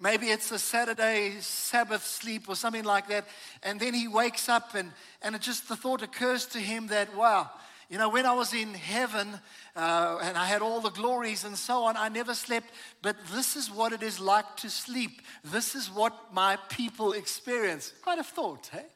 Maybe 0.00 0.26
it's 0.26 0.52
a 0.52 0.58
Saturday 0.58 1.36
Sabbath 1.40 2.04
sleep 2.04 2.48
or 2.48 2.54
something 2.54 2.84
like 2.84 3.08
that. 3.08 3.26
And 3.62 3.80
then 3.80 3.94
he 3.94 4.06
wakes 4.06 4.48
up, 4.48 4.74
and, 4.74 4.92
and 5.22 5.34
it 5.34 5.40
just 5.40 5.68
the 5.68 5.76
thought 5.76 6.02
occurs 6.02 6.46
to 6.46 6.58
him 6.58 6.86
that, 6.88 7.16
wow, 7.16 7.50
you 7.88 7.98
know, 7.98 8.10
when 8.10 8.26
I 8.26 8.32
was 8.32 8.52
in 8.52 8.74
heaven 8.74 9.40
uh, 9.74 10.18
and 10.22 10.36
I 10.36 10.44
had 10.44 10.60
all 10.62 10.80
the 10.80 10.90
glories 10.90 11.44
and 11.44 11.56
so 11.56 11.84
on, 11.84 11.96
I 11.96 12.08
never 12.08 12.34
slept. 12.34 12.68
But 13.02 13.16
this 13.32 13.56
is 13.56 13.70
what 13.70 13.92
it 13.92 14.02
is 14.02 14.20
like 14.20 14.56
to 14.58 14.70
sleep. 14.70 15.22
This 15.42 15.74
is 15.74 15.90
what 15.90 16.32
my 16.32 16.58
people 16.68 17.12
experience. 17.12 17.92
Quite 18.02 18.18
a 18.18 18.24
thought, 18.24 18.68
hey? 18.70 18.86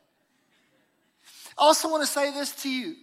I 1.58 1.64
also 1.64 1.90
want 1.90 2.02
to 2.02 2.06
say 2.06 2.32
this 2.32 2.52
to 2.62 2.70
you 2.70 2.94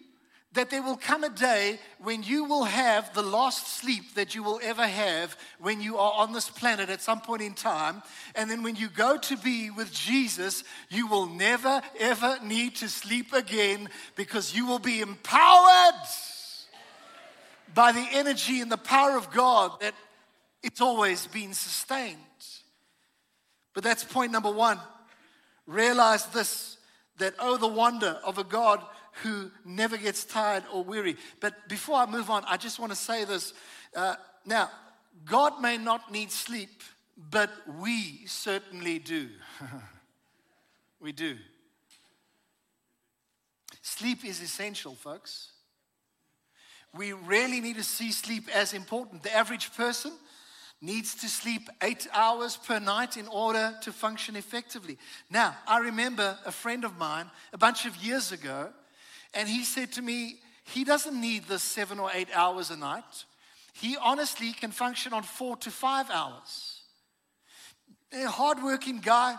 that 0.54 0.72
there 0.72 0.82
will 0.82 0.98
come 0.98 1.24
a 1.24 1.30
day 1.30 1.80
when 2.00 2.24
you 2.24 2.44
will 2.44 2.64
have 2.64 3.14
the 3.14 3.22
last 3.22 3.68
sleep 3.68 4.16
that 4.16 4.34
you 4.34 4.42
will 4.42 4.60
ever 4.64 4.88
have 4.88 5.38
when 5.60 5.80
you 5.80 5.98
are 5.98 6.14
on 6.14 6.34
this 6.34 6.50
planet 6.50 6.90
at 6.90 7.02
some 7.02 7.22
point 7.22 7.44
in 7.44 7.54
time. 7.54 8.02
And 8.34 8.50
then 8.50 8.64
when 8.64 8.76
you 8.76 8.90
go 8.90 9.18
to 9.18 9.38
be 9.38 9.70
with 9.70 9.94
Jesus, 9.94 10.64
you 10.90 11.06
will 11.06 11.28
never, 11.28 11.82
ever 12.00 12.40
need 12.44 12.78
to 12.78 12.90
sleep 12.90 13.32
again 13.32 13.90
because 14.16 14.56
you 14.56 14.66
will 14.66 14.80
be 14.80 15.02
empowered 15.02 15.94
by 17.76 17.92
the 17.92 18.08
energy 18.14 18.60
and 18.60 18.72
the 18.72 18.78
power 18.78 19.16
of 19.16 19.32
God 19.32 19.80
that 19.82 19.94
it's 20.64 20.82
always 20.82 21.28
been 21.28 21.54
sustained. 21.54 22.18
But 23.76 23.84
that's 23.84 24.04
point 24.04 24.32
number 24.32 24.52
one. 24.52 24.80
Realize 25.68 26.26
this 26.28 26.78
that, 27.20 27.36
oh, 27.40 27.58
the 27.58 27.68
wonder 27.68 28.18
of 28.24 28.38
a 28.38 28.44
God 28.44 28.82
who 29.24 29.52
never 29.66 29.98
gets 29.98 30.24
tired 30.24 30.64
or 30.72 30.84
weary. 30.84 31.16
But 31.40 31.68
before 31.68 31.98
I 31.98 32.06
move 32.06 32.30
on, 32.30 32.44
I 32.48 32.58
just 32.58 32.80
want 32.80 32.92
to 32.92 32.96
say 32.96 33.26
this. 33.26 33.54
Uh, 33.96 34.16
now, 34.46 34.70
God 35.26 35.62
may 35.62 35.78
not 35.78 36.12
need 36.12 36.32
sleep, 36.32 36.84
but 37.18 37.50
we 37.80 38.26
certainly 38.26 39.00
do. 39.00 39.30
we 41.00 41.12
do. 41.12 41.38
Sleep 43.82 44.24
is 44.24 44.42
essential, 44.42 44.96
folks. 44.96 45.52
We 46.96 47.14
really 47.14 47.60
need 47.60 47.76
to 47.76 47.84
see 47.84 48.12
sleep 48.12 48.50
as 48.54 48.74
important. 48.74 49.24
The 49.24 49.36
average 49.36 49.76
person 49.76 50.12
needs 50.82 51.14
to 51.16 51.28
sleep 51.28 51.70
eight 51.84 52.08
hours 52.14 52.56
per 52.56 52.80
night 52.80 53.18
in 53.18 53.28
order 53.28 53.76
to 53.82 53.92
function 53.92 54.36
effectively. 54.36 54.98
Now, 55.30 55.56
I 55.68 55.80
remember 55.80 56.38
a 56.46 56.52
friend 56.52 56.86
of 56.86 56.98
mine 56.98 57.30
a 57.52 57.58
bunch 57.58 57.86
of 57.86 57.96
years 57.98 58.32
ago 58.32 58.70
and 59.34 59.48
he 59.48 59.64
said 59.64 59.92
to 59.94 60.02
me, 60.02 60.38
he 60.66 60.84
doesn't 60.84 61.20
need 61.20 61.48
the 61.48 61.60
seven 61.60 62.00
or 62.00 62.10
eight 62.14 62.30
hours 62.34 62.70
a 62.70 62.78
night. 62.78 63.26
He 63.74 63.98
honestly 63.98 64.52
can 64.54 64.72
function 64.72 65.14
on 65.14 65.24
four 65.24 65.56
to 65.58 65.72
five 65.72 66.10
hours. 66.10 66.82
A 68.14 68.28
hardworking 68.28 69.00
guy, 69.00 69.38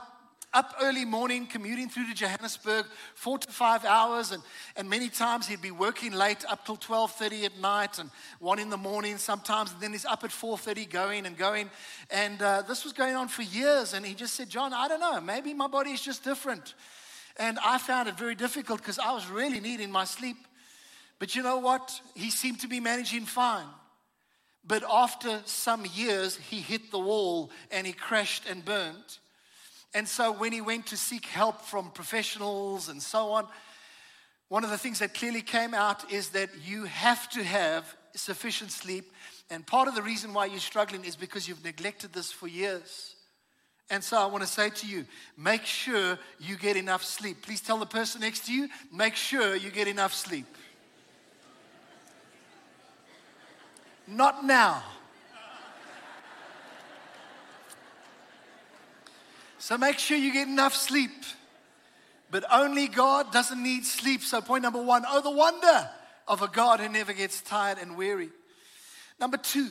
up 0.53 0.75
early 0.81 1.05
morning, 1.05 1.47
commuting 1.47 1.89
through 1.89 2.07
to 2.09 2.15
Johannesburg, 2.15 2.87
four 3.15 3.39
to 3.39 3.49
five 3.53 3.85
hours, 3.85 4.33
and, 4.33 4.43
and 4.77 4.91
many 4.91 5.09
times 5.09 5.47
he'd 5.47 5.63
be 5.63 5.71
working 5.71 6.13
late 6.13 6.45
up 6.49 6.67
till 6.67 6.77
12.30 6.77 7.45
at 7.45 7.61
night 7.61 7.99
and 7.99 8.11
one 8.41 8.59
in 8.59 8.71
the 8.71 8.77
morning 8.77 9.17
sometimes, 9.17 9.73
and 9.73 9.81
then 9.81 9.93
he's 9.93 10.05
up 10.05 10.25
at 10.25 10.31
4.30 10.31 10.91
going 10.91 11.27
and 11.27 11.37
going. 11.37 11.71
And 12.11 12.43
uh, 12.43 12.63
this 12.63 12.83
was 12.83 12.93
going 12.93 13.15
on 13.15 13.29
for 13.29 13.43
years, 13.43 13.95
and 13.95 14.05
he 14.05 14.15
just 14.15 14.35
said, 14.35 14.49
John, 14.51 14.73
I 14.73 14.89
don't 14.89 15.01
know, 15.01 15.21
maybe 15.21 15.55
my 15.55 15.69
body 15.69 15.91
is 15.91 16.03
just 16.03 16.25
different. 16.25 16.75
And 17.41 17.59
I 17.65 17.79
found 17.79 18.07
it 18.07 18.19
very 18.19 18.35
difficult 18.35 18.81
because 18.81 18.99
I 18.99 19.13
was 19.13 19.27
really 19.27 19.61
needing 19.61 19.91
my 19.91 20.05
sleep. 20.05 20.37
But 21.19 21.35
you 21.35 21.43
know 21.43 21.57
what? 21.57 21.99
He 22.15 22.31
seemed 22.31 22.61
to 22.61 22.69
be 22.69 22.81
managing 22.81 23.25
fine. 23.25 23.67
But 24.63 24.85
after 24.89 25.41
some 25.47 25.87
years, 25.95 26.37
he 26.37 26.61
hit 26.61 26.91
the 26.91 26.99
wall 26.99 27.51
and 27.71 27.87
he 27.87 27.95
crashed 27.95 28.45
and 28.47 28.63
burned. 28.63 29.19
And 29.95 30.07
so 30.07 30.33
when 30.33 30.53
he 30.53 30.61
went 30.61 30.89
to 30.89 30.99
seek 30.99 31.25
help 31.25 31.63
from 31.63 31.91
professionals 31.93 32.91
and 32.91 33.03
so 33.03 33.33
on, 33.33 33.47
one 34.49 34.63
of 34.63 34.69
the 34.69 34.79
things 34.79 34.99
that 34.99 35.15
clearly 35.15 35.41
came 35.41 35.73
out 35.73 36.13
is 36.13 36.29
that 36.31 36.51
you 36.63 36.85
have 36.85 37.31
to 37.31 37.43
have 37.43 37.97
sufficient 38.15 38.71
sleep. 38.71 39.11
And 39.49 39.67
part 39.67 39.89
of 39.89 39.95
the 39.95 40.03
reason 40.03 40.35
why 40.35 40.45
you're 40.45 40.61
struggling 40.61 41.07
is 41.07 41.17
because 41.17 41.49
you've 41.49 41.65
neglected 41.65 42.13
this 42.13 42.31
for 42.31 42.49
years. 42.49 43.15
And 43.91 44.05
so 44.05 44.17
I 44.17 44.27
want 44.27 44.43
to 44.43 44.49
say 44.49 44.71
to 44.71 44.87
you, 44.87 45.05
make 45.37 45.67
sure 45.67 46.17
you 46.39 46.57
get 46.57 46.77
enough 46.77 47.03
sleep. 47.03 47.43
Please 47.43 47.61
tell 47.61 47.77
the 47.77 47.87
person 47.87 48.21
next 48.21 48.47
to 48.47 48.55
you, 48.55 48.69
make 48.93 49.17
sure 49.17 49.57
you 49.57 49.71
get 49.71 49.89
enough 49.89 50.15
sleep. 50.15 50.47
Not 54.07 54.45
now. 54.45 54.83
So 59.59 59.77
make 59.77 59.99
sure 59.99 60.17
you 60.17 60.33
get 60.33 60.49
enough 60.49 60.75
sleep. 60.75 61.11
But 62.31 62.45
only 62.51 62.87
God 62.87 63.33
doesn't 63.33 63.61
need 63.61 63.85
sleep. 63.85 64.23
So, 64.23 64.41
point 64.41 64.63
number 64.63 64.81
one 64.81 65.05
oh, 65.09 65.21
the 65.21 65.31
wonder 65.31 65.91
of 66.29 66.43
a 66.43 66.49
God 66.49 66.79
who 66.79 66.89
never 66.89 67.13
gets 67.13 67.41
tired 67.41 67.79
and 67.79 67.97
weary. 67.97 68.31
Number 69.19 69.37
two, 69.37 69.69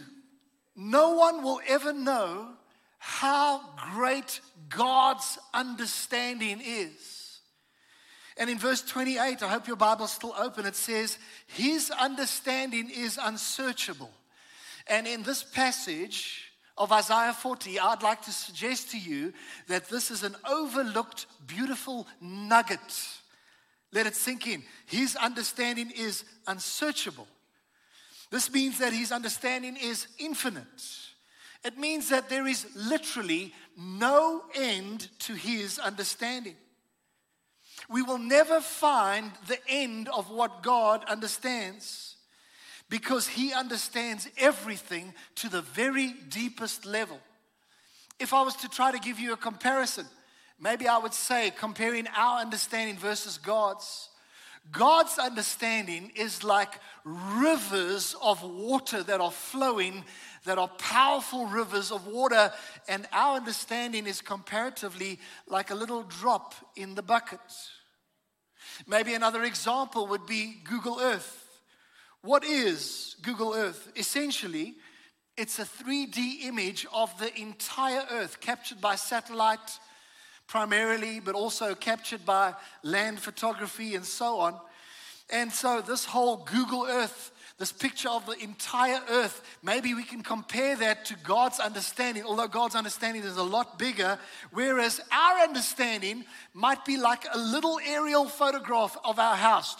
no 0.76 1.14
one 1.14 1.42
will 1.42 1.62
ever 1.68 1.94
know 1.94 2.50
how 3.00 3.62
great 3.94 4.42
God's 4.68 5.40
understanding 5.54 6.62
is. 6.64 7.40
And 8.38 8.50
in 8.50 8.58
verse 8.58 8.82
28, 8.82 9.42
I 9.42 9.48
hope 9.48 9.68
your 9.68 9.76
Bible's 9.76 10.14
still 10.14 10.34
open, 10.38 10.66
it 10.66 10.76
says, 10.76 11.18
His 11.48 11.92
understanding 11.92 12.90
is 12.90 13.20
unsearchable. 13.22 14.12
And 14.88 15.08
in 15.08 15.24
this 15.24 15.44
passage 15.44 16.52
of 16.78 16.92
Isaiah 16.92 17.34
40, 17.34 17.80
I'd 17.80 18.04
like 18.04 18.22
to 18.24 18.32
suggest 18.32 18.92
to 18.92 18.98
you 18.98 19.34
that 19.68 19.90
this 19.90 20.10
is 20.10 20.24
an 20.24 20.36
overlooked, 20.50 21.26
beautiful 21.48 22.08
nugget. 22.22 22.80
Let 23.92 24.08
it 24.08 24.16
sink 24.16 24.48
in. 24.48 24.64
His 24.86 25.16
understanding 25.16 25.92
is 25.96 26.24
unsearchable. 26.48 27.28
This 28.32 28.52
means 28.52 28.80
that 28.80 28.94
his 28.94 29.12
understanding 29.12 29.76
is 29.76 30.08
infinite. 30.18 31.09
It 31.64 31.78
means 31.78 32.10
that 32.10 32.30
there 32.30 32.48
is 32.48 32.66
literally 32.76 33.54
no 33.78 34.44
end 34.56 35.10
to 35.20 35.34
his 35.34 35.78
understanding. 35.78 36.56
We 37.90 38.02
will 38.02 38.18
never 38.18 38.62
find 38.62 39.32
the 39.48 39.60
end 39.68 40.10
of 40.10 40.30
what 40.30 40.64
God 40.64 41.04
understands 41.06 42.16
because 42.90 43.28
he 43.28 43.54
understands 43.54 44.28
everything 44.38 45.14
to 45.36 45.50
the 45.50 45.62
very 45.62 46.14
deepest 46.30 46.86
level. 46.86 47.20
If 48.20 48.34
I 48.34 48.42
was 48.42 48.56
to 48.58 48.70
try 48.70 48.92
to 48.92 49.00
give 49.00 49.20
you 49.20 49.34
a 49.34 49.38
comparison, 49.38 50.06
maybe 50.60 50.88
I 50.88 50.98
would 50.98 51.14
say, 51.14 51.52
comparing 51.58 52.08
our 52.08 52.40
understanding 52.40 52.98
versus 52.98 53.38
God's, 53.38 54.09
God's 54.72 55.18
understanding 55.18 56.12
is 56.16 56.44
like 56.44 56.80
rivers 57.04 58.16
of 58.22 58.44
water 58.44 59.02
that 59.04 59.22
are 59.22 59.32
flowing, 59.32 60.04
that 60.46 60.58
are 60.58 60.68
powerful 60.68 61.46
rivers 61.46 61.92
of 61.92 62.08
water, 62.08 62.52
and 62.88 63.08
our 63.12 63.38
understanding 63.38 64.06
is 64.06 64.22
comparatively 64.22 65.20
like 65.48 65.72
a 65.72 65.76
little 65.76 66.04
drop 66.04 66.54
in 66.76 66.96
the 66.96 67.02
bucket. 67.02 67.40
Maybe 68.88 69.14
another 69.14 69.44
example 69.44 70.08
would 70.08 70.26
be 70.26 70.58
Google 70.64 71.00
Earth. 71.00 71.46
What 72.22 72.44
is 72.44 73.16
Google 73.22 73.54
Earth? 73.54 73.92
Essentially, 73.96 74.76
it's 75.38 75.58
a 75.58 75.64
3D 75.64 76.44
image 76.44 76.86
of 76.94 77.18
the 77.18 77.34
entire 77.40 78.06
Earth 78.12 78.42
captured 78.42 78.82
by 78.82 78.96
satellite 78.96 79.80
primarily, 80.50 81.20
but 81.20 81.36
also 81.36 81.76
captured 81.76 82.26
by 82.26 82.54
land 82.84 83.20
photography 83.20 83.96
and 83.96 84.04
so 84.04 84.40
on. 84.40 84.60
And 85.30 85.54
so, 85.54 85.80
this 85.80 86.06
whole 86.06 86.38
Google 86.38 86.88
Earth, 86.90 87.32
this 87.60 87.72
picture 87.72 88.10
of 88.10 88.26
the 88.26 88.36
entire 88.44 89.00
Earth, 89.10 89.44
maybe 89.62 89.94
we 89.94 90.04
can 90.04 90.24
compare 90.24 90.76
that 90.78 91.06
to 91.06 91.16
God's 91.24 91.60
understanding, 91.60 92.24
although 92.24 92.48
God's 92.48 92.74
understanding 92.74 93.24
is 93.24 93.38
a 93.38 93.44
lot 93.44 93.78
bigger, 93.78 94.18
whereas 94.52 95.00
our 95.12 95.40
understanding 95.42 96.26
might 96.56 96.84
be 96.84 96.98
like 96.98 97.26
a 97.32 97.38
little 97.38 97.80
aerial 97.86 98.26
photograph 98.26 98.98
of 99.06 99.20
our 99.20 99.36
house. 99.36 99.76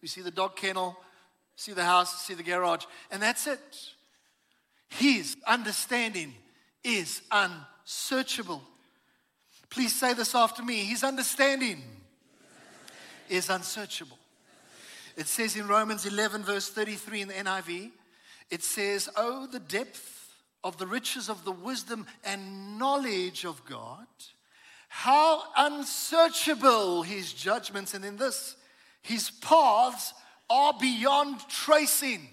You 0.00 0.08
see 0.08 0.22
the 0.22 0.30
dog 0.30 0.56
kennel, 0.56 0.96
see 1.56 1.74
the 1.74 1.84
house, 1.84 2.24
see 2.24 2.32
the 2.32 2.42
garage, 2.42 2.86
and 3.10 3.20
that's 3.20 3.46
it. 3.46 3.60
His 4.88 5.36
understanding 5.46 6.32
is 6.82 7.20
unsearchable. 7.30 8.62
Please 9.70 9.98
say 9.98 10.14
this 10.14 10.34
after 10.34 10.62
me. 10.64 10.78
His 10.78 11.04
understanding 11.04 11.82
is 13.28 13.48
unsearchable. 13.48 14.18
It 15.16 15.28
says 15.28 15.56
in 15.56 15.68
Romans 15.68 16.06
11, 16.06 16.42
verse 16.42 16.68
33 16.68 17.22
in 17.22 17.28
the 17.28 17.34
NIV, 17.34 17.90
it 18.50 18.64
says, 18.64 19.08
Oh, 19.16 19.46
the 19.46 19.60
depth 19.60 20.34
of 20.64 20.76
the 20.76 20.86
riches 20.86 21.28
of 21.28 21.44
the 21.44 21.52
wisdom 21.52 22.06
and 22.24 22.78
knowledge 22.78 23.44
of 23.44 23.64
God, 23.64 24.06
how 24.88 25.42
unsearchable 25.56 27.02
his 27.02 27.32
judgments. 27.32 27.94
And 27.94 28.04
in 28.04 28.16
this, 28.16 28.56
his 29.02 29.30
paths 29.30 30.12
are 30.48 30.74
beyond 30.80 31.48
tracing. 31.48 32.28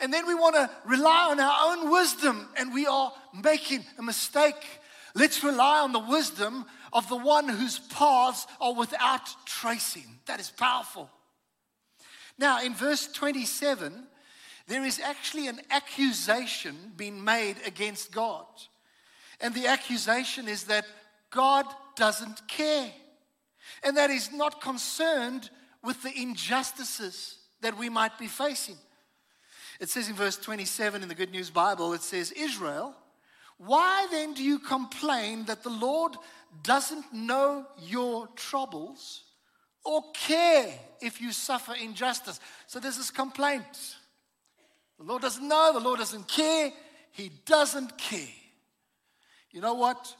And 0.00 0.12
then 0.12 0.26
we 0.26 0.34
want 0.34 0.56
to 0.56 0.68
rely 0.84 1.28
on 1.30 1.40
our 1.40 1.56
own 1.70 1.90
wisdom, 1.90 2.48
and 2.58 2.74
we 2.74 2.86
are 2.86 3.12
making 3.32 3.84
a 3.98 4.02
mistake 4.02 4.66
Let's 5.16 5.42
rely 5.42 5.80
on 5.80 5.92
the 5.92 5.98
wisdom 5.98 6.66
of 6.92 7.08
the 7.08 7.16
one 7.16 7.48
whose 7.48 7.78
paths 7.78 8.46
are 8.60 8.74
without 8.74 9.26
tracing. 9.46 10.04
That 10.26 10.40
is 10.40 10.50
powerful. 10.50 11.10
Now, 12.38 12.60
in 12.60 12.74
verse 12.74 13.06
27, 13.08 14.06
there 14.66 14.84
is 14.84 15.00
actually 15.00 15.48
an 15.48 15.60
accusation 15.70 16.76
being 16.98 17.24
made 17.24 17.56
against 17.64 18.12
God. 18.12 18.44
And 19.40 19.54
the 19.54 19.68
accusation 19.68 20.48
is 20.48 20.64
that 20.64 20.84
God 21.30 21.64
doesn't 21.96 22.46
care 22.46 22.92
and 23.82 23.96
that 23.96 24.10
He's 24.10 24.30
not 24.30 24.60
concerned 24.60 25.48
with 25.82 26.02
the 26.02 26.12
injustices 26.14 27.38
that 27.62 27.78
we 27.78 27.88
might 27.88 28.18
be 28.18 28.26
facing. 28.26 28.76
It 29.80 29.88
says 29.88 30.10
in 30.10 30.14
verse 30.14 30.36
27 30.36 31.02
in 31.02 31.08
the 31.08 31.14
Good 31.14 31.30
News 31.30 31.48
Bible, 31.48 31.94
it 31.94 32.02
says, 32.02 32.32
Israel 32.32 32.94
why 33.58 34.06
then 34.10 34.34
do 34.34 34.42
you 34.42 34.58
complain 34.58 35.46
that 35.46 35.62
the 35.62 35.70
Lord 35.70 36.16
doesn't 36.62 37.12
know 37.12 37.66
your 37.82 38.28
troubles 38.36 39.24
or 39.84 40.02
care 40.12 40.72
if 41.00 41.20
you 41.20 41.32
suffer 41.32 41.74
injustice? 41.74 42.38
So 42.66 42.80
there's 42.80 42.98
this 42.98 43.10
complaint. 43.10 43.96
The 44.98 45.04
Lord 45.04 45.22
doesn't 45.22 45.46
know, 45.46 45.72
the 45.72 45.80
Lord 45.80 45.98
doesn't 45.98 46.28
care, 46.28 46.70
He 47.12 47.30
doesn't 47.46 47.96
care. 47.96 48.28
You 49.50 49.60
know 49.60 49.74
what? 49.74 50.14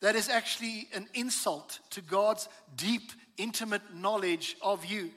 That 0.00 0.14
is 0.14 0.28
actually 0.28 0.88
an 0.94 1.08
insult 1.14 1.80
to 1.90 2.00
God's 2.00 2.48
deep, 2.76 3.10
intimate 3.36 3.94
knowledge 3.94 4.56
of 4.62 4.84
you. 4.84 5.10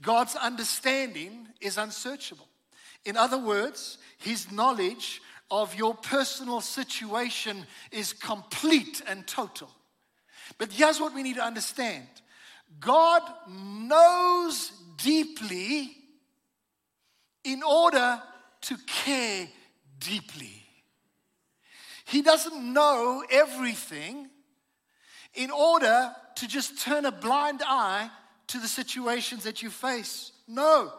God's 0.00 0.34
understanding 0.34 1.48
is 1.60 1.76
unsearchable. 1.78 2.48
In 3.04 3.16
other 3.16 3.38
words, 3.38 3.98
His 4.18 4.50
knowledge 4.50 5.20
of 5.50 5.74
your 5.74 5.94
personal 5.94 6.60
situation 6.60 7.66
is 7.90 8.12
complete 8.12 9.02
and 9.06 9.26
total. 9.26 9.70
But 10.58 10.72
here's 10.72 11.00
what 11.00 11.14
we 11.14 11.22
need 11.22 11.36
to 11.36 11.44
understand 11.44 12.06
God 12.80 13.22
knows 13.48 14.72
deeply 14.96 15.96
in 17.44 17.62
order 17.62 18.22
to 18.62 18.76
care 18.86 19.48
deeply. 19.98 20.62
He 22.04 22.22
doesn't 22.22 22.72
know 22.72 23.22
everything 23.30 24.28
in 25.34 25.50
order 25.50 26.14
to 26.36 26.48
just 26.48 26.80
turn 26.80 27.04
a 27.04 27.12
blind 27.12 27.62
eye 27.64 28.10
to 28.48 28.58
the 28.58 28.68
situations 28.68 29.44
that 29.44 29.62
you 29.62 29.70
face. 29.70 30.32
No, 30.46 30.92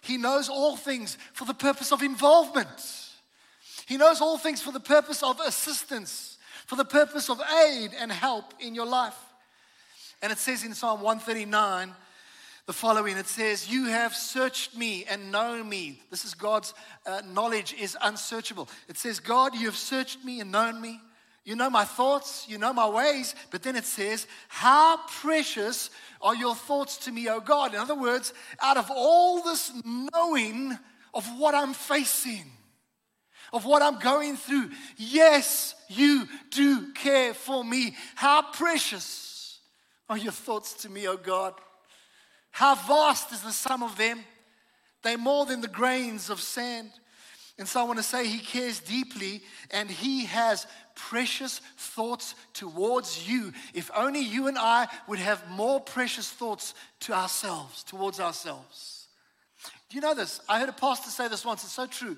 He 0.00 0.16
knows 0.16 0.48
all 0.48 0.76
things 0.76 1.18
for 1.32 1.44
the 1.44 1.54
purpose 1.54 1.92
of 1.92 2.02
involvement. 2.02 3.05
He 3.86 3.96
knows 3.96 4.20
all 4.20 4.36
things 4.36 4.60
for 4.60 4.72
the 4.72 4.80
purpose 4.80 5.22
of 5.22 5.40
assistance, 5.40 6.38
for 6.66 6.74
the 6.74 6.84
purpose 6.84 7.30
of 7.30 7.40
aid 7.40 7.92
and 7.98 8.10
help 8.10 8.52
in 8.58 8.74
your 8.74 8.84
life. 8.86 9.16
And 10.20 10.32
it 10.32 10.38
says 10.38 10.64
in 10.64 10.74
Psalm 10.74 11.00
139, 11.02 11.94
the 12.66 12.72
following 12.72 13.16
it 13.16 13.28
says 13.28 13.70
you 13.70 13.84
have 13.86 14.12
searched 14.12 14.76
me 14.76 15.04
and 15.08 15.30
known 15.30 15.68
me. 15.68 16.00
This 16.10 16.24
is 16.24 16.34
god's 16.34 16.74
uh, 17.06 17.22
knowledge 17.32 17.74
is 17.74 17.96
unsearchable. 18.02 18.68
It 18.88 18.98
says 18.98 19.20
god 19.20 19.54
you 19.54 19.66
have 19.66 19.76
searched 19.76 20.24
me 20.24 20.40
and 20.40 20.50
known 20.50 20.80
me. 20.80 21.00
You 21.44 21.54
know 21.54 21.70
my 21.70 21.84
thoughts 21.84 22.44
you 22.48 22.58
know 22.58 22.72
my 22.72 22.88
ways. 22.88 23.36
But 23.52 23.62
then 23.62 23.76
it 23.76 23.84
says 23.84 24.26
how 24.48 24.96
precious 25.06 25.90
are 26.20 26.34
your 26.34 26.56
thoughts 26.56 26.96
to 27.04 27.12
me 27.12 27.28
o 27.28 27.38
god? 27.38 27.72
In 27.72 27.78
other 27.78 27.94
words 27.94 28.34
out 28.60 28.78
of 28.78 28.90
all 28.90 29.42
this 29.42 29.70
knowing 29.84 30.76
of 31.14 31.24
what 31.38 31.54
i'm 31.54 31.72
facing 31.72 32.50
of 33.52 33.64
what 33.64 33.82
I'm 33.82 33.98
going 33.98 34.36
through. 34.36 34.70
Yes, 34.96 35.74
you 35.88 36.28
do 36.50 36.92
care 36.92 37.34
for 37.34 37.64
me. 37.64 37.96
How 38.14 38.42
precious 38.42 39.58
are 40.08 40.18
your 40.18 40.32
thoughts 40.32 40.74
to 40.82 40.88
me, 40.88 41.08
oh 41.08 41.16
God. 41.16 41.54
How 42.50 42.74
vast 42.74 43.32
is 43.32 43.42
the 43.42 43.52
sum 43.52 43.82
of 43.82 43.96
them. 43.96 44.20
They're 45.02 45.18
more 45.18 45.46
than 45.46 45.60
the 45.60 45.68
grains 45.68 46.30
of 46.30 46.40
sand. 46.40 46.90
And 47.58 47.66
so 47.66 47.80
I 47.80 47.84
want 47.84 47.98
to 47.98 48.02
say 48.02 48.26
he 48.26 48.38
cares 48.38 48.80
deeply 48.80 49.42
and 49.70 49.90
he 49.90 50.26
has 50.26 50.66
precious 50.94 51.60
thoughts 51.76 52.34
towards 52.52 53.28
you. 53.28 53.52
If 53.72 53.90
only 53.96 54.20
you 54.20 54.48
and 54.48 54.58
I 54.58 54.88
would 55.08 55.18
have 55.18 55.48
more 55.50 55.80
precious 55.80 56.30
thoughts 56.30 56.74
to 57.00 57.12
ourselves, 57.12 57.82
towards 57.84 58.20
ourselves. 58.20 59.08
Do 59.88 59.94
you 59.94 60.00
know 60.00 60.14
this? 60.14 60.40
I 60.48 60.58
heard 60.58 60.68
a 60.68 60.72
pastor 60.72 61.10
say 61.10 61.28
this 61.28 61.44
once, 61.44 61.64
it's 61.64 61.72
so 61.72 61.86
true. 61.86 62.16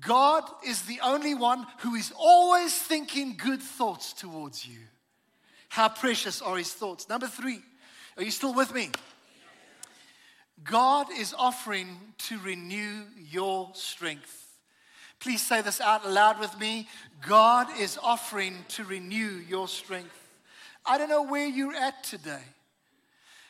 God 0.00 0.44
is 0.66 0.82
the 0.82 1.00
only 1.02 1.34
one 1.34 1.66
who 1.78 1.94
is 1.94 2.12
always 2.18 2.76
thinking 2.76 3.36
good 3.36 3.62
thoughts 3.62 4.12
towards 4.12 4.66
you. 4.66 4.78
How 5.68 5.88
precious 5.88 6.42
are 6.42 6.56
his 6.56 6.72
thoughts. 6.72 7.08
Number 7.08 7.26
three, 7.26 7.60
are 8.16 8.22
you 8.22 8.30
still 8.30 8.54
with 8.54 8.74
me? 8.74 8.90
God 10.64 11.06
is 11.16 11.34
offering 11.36 11.98
to 12.18 12.38
renew 12.38 13.02
your 13.30 13.70
strength. 13.74 14.42
Please 15.18 15.46
say 15.46 15.62
this 15.62 15.80
out 15.80 16.08
loud 16.08 16.38
with 16.40 16.58
me. 16.58 16.88
God 17.26 17.68
is 17.78 17.98
offering 18.02 18.64
to 18.68 18.84
renew 18.84 19.42
your 19.48 19.68
strength. 19.68 20.16
I 20.84 20.98
don't 20.98 21.08
know 21.08 21.22
where 21.22 21.46
you're 21.46 21.74
at 21.74 22.04
today. 22.04 22.42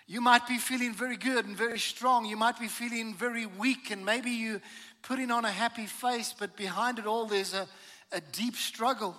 You 0.08 0.20
might 0.20 0.46
be 0.46 0.58
feeling 0.58 0.94
very 0.94 1.16
good 1.16 1.46
and 1.46 1.56
very 1.56 1.80
strong. 1.80 2.24
You 2.26 2.36
might 2.36 2.60
be 2.60 2.68
feeling 2.68 3.14
very 3.14 3.44
weak, 3.44 3.90
and 3.90 4.04
maybe 4.04 4.30
you 4.30 4.60
putting 5.06 5.30
on 5.30 5.44
a 5.44 5.50
happy 5.50 5.86
face, 5.86 6.34
but 6.36 6.56
behind 6.56 6.98
it 6.98 7.06
all, 7.06 7.26
there's 7.26 7.54
a, 7.54 7.66
a 8.12 8.20
deep 8.20 8.56
struggle. 8.56 9.16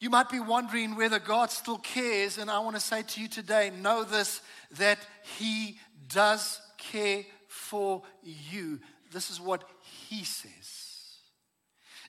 You 0.00 0.08
might 0.08 0.30
be 0.30 0.40
wondering 0.40 0.96
whether 0.96 1.18
God 1.18 1.50
still 1.50 1.76
cares, 1.76 2.38
and 2.38 2.50
I 2.50 2.58
want 2.60 2.74
to 2.76 2.80
say 2.80 3.02
to 3.02 3.20
you 3.20 3.28
today 3.28 3.70
know 3.70 4.02
this 4.02 4.40
that 4.78 4.98
He 5.38 5.78
does 6.08 6.58
care 6.78 7.24
for 7.48 8.02
you. 8.22 8.80
This 9.12 9.30
is 9.30 9.38
what 9.40 9.64
He 10.08 10.24
says. 10.24 11.18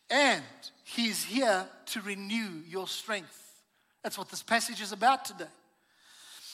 And 0.09 0.43
He's 0.85 1.23
here 1.23 1.65
to 1.87 2.01
renew 2.01 2.61
your 2.67 2.87
strength. 2.87 3.37
That's 4.03 4.17
what 4.17 4.29
this 4.29 4.41
passage 4.41 4.81
is 4.81 4.93
about 4.93 5.25
today. 5.25 5.45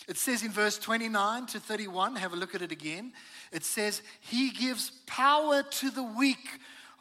It 0.07 0.17
says 0.17 0.41
in 0.41 0.51
verse 0.51 0.77
29 0.77 1.47
to 1.47 1.59
31, 1.59 2.15
have 2.15 2.33
a 2.33 2.37
look 2.37 2.55
at 2.55 2.61
it 2.61 2.71
again. 2.71 3.11
It 3.51 3.65
says, 3.65 4.01
He 4.21 4.51
gives 4.51 4.91
power 5.05 5.63
to 5.63 5.89
the 5.89 6.03
weak. 6.03 6.47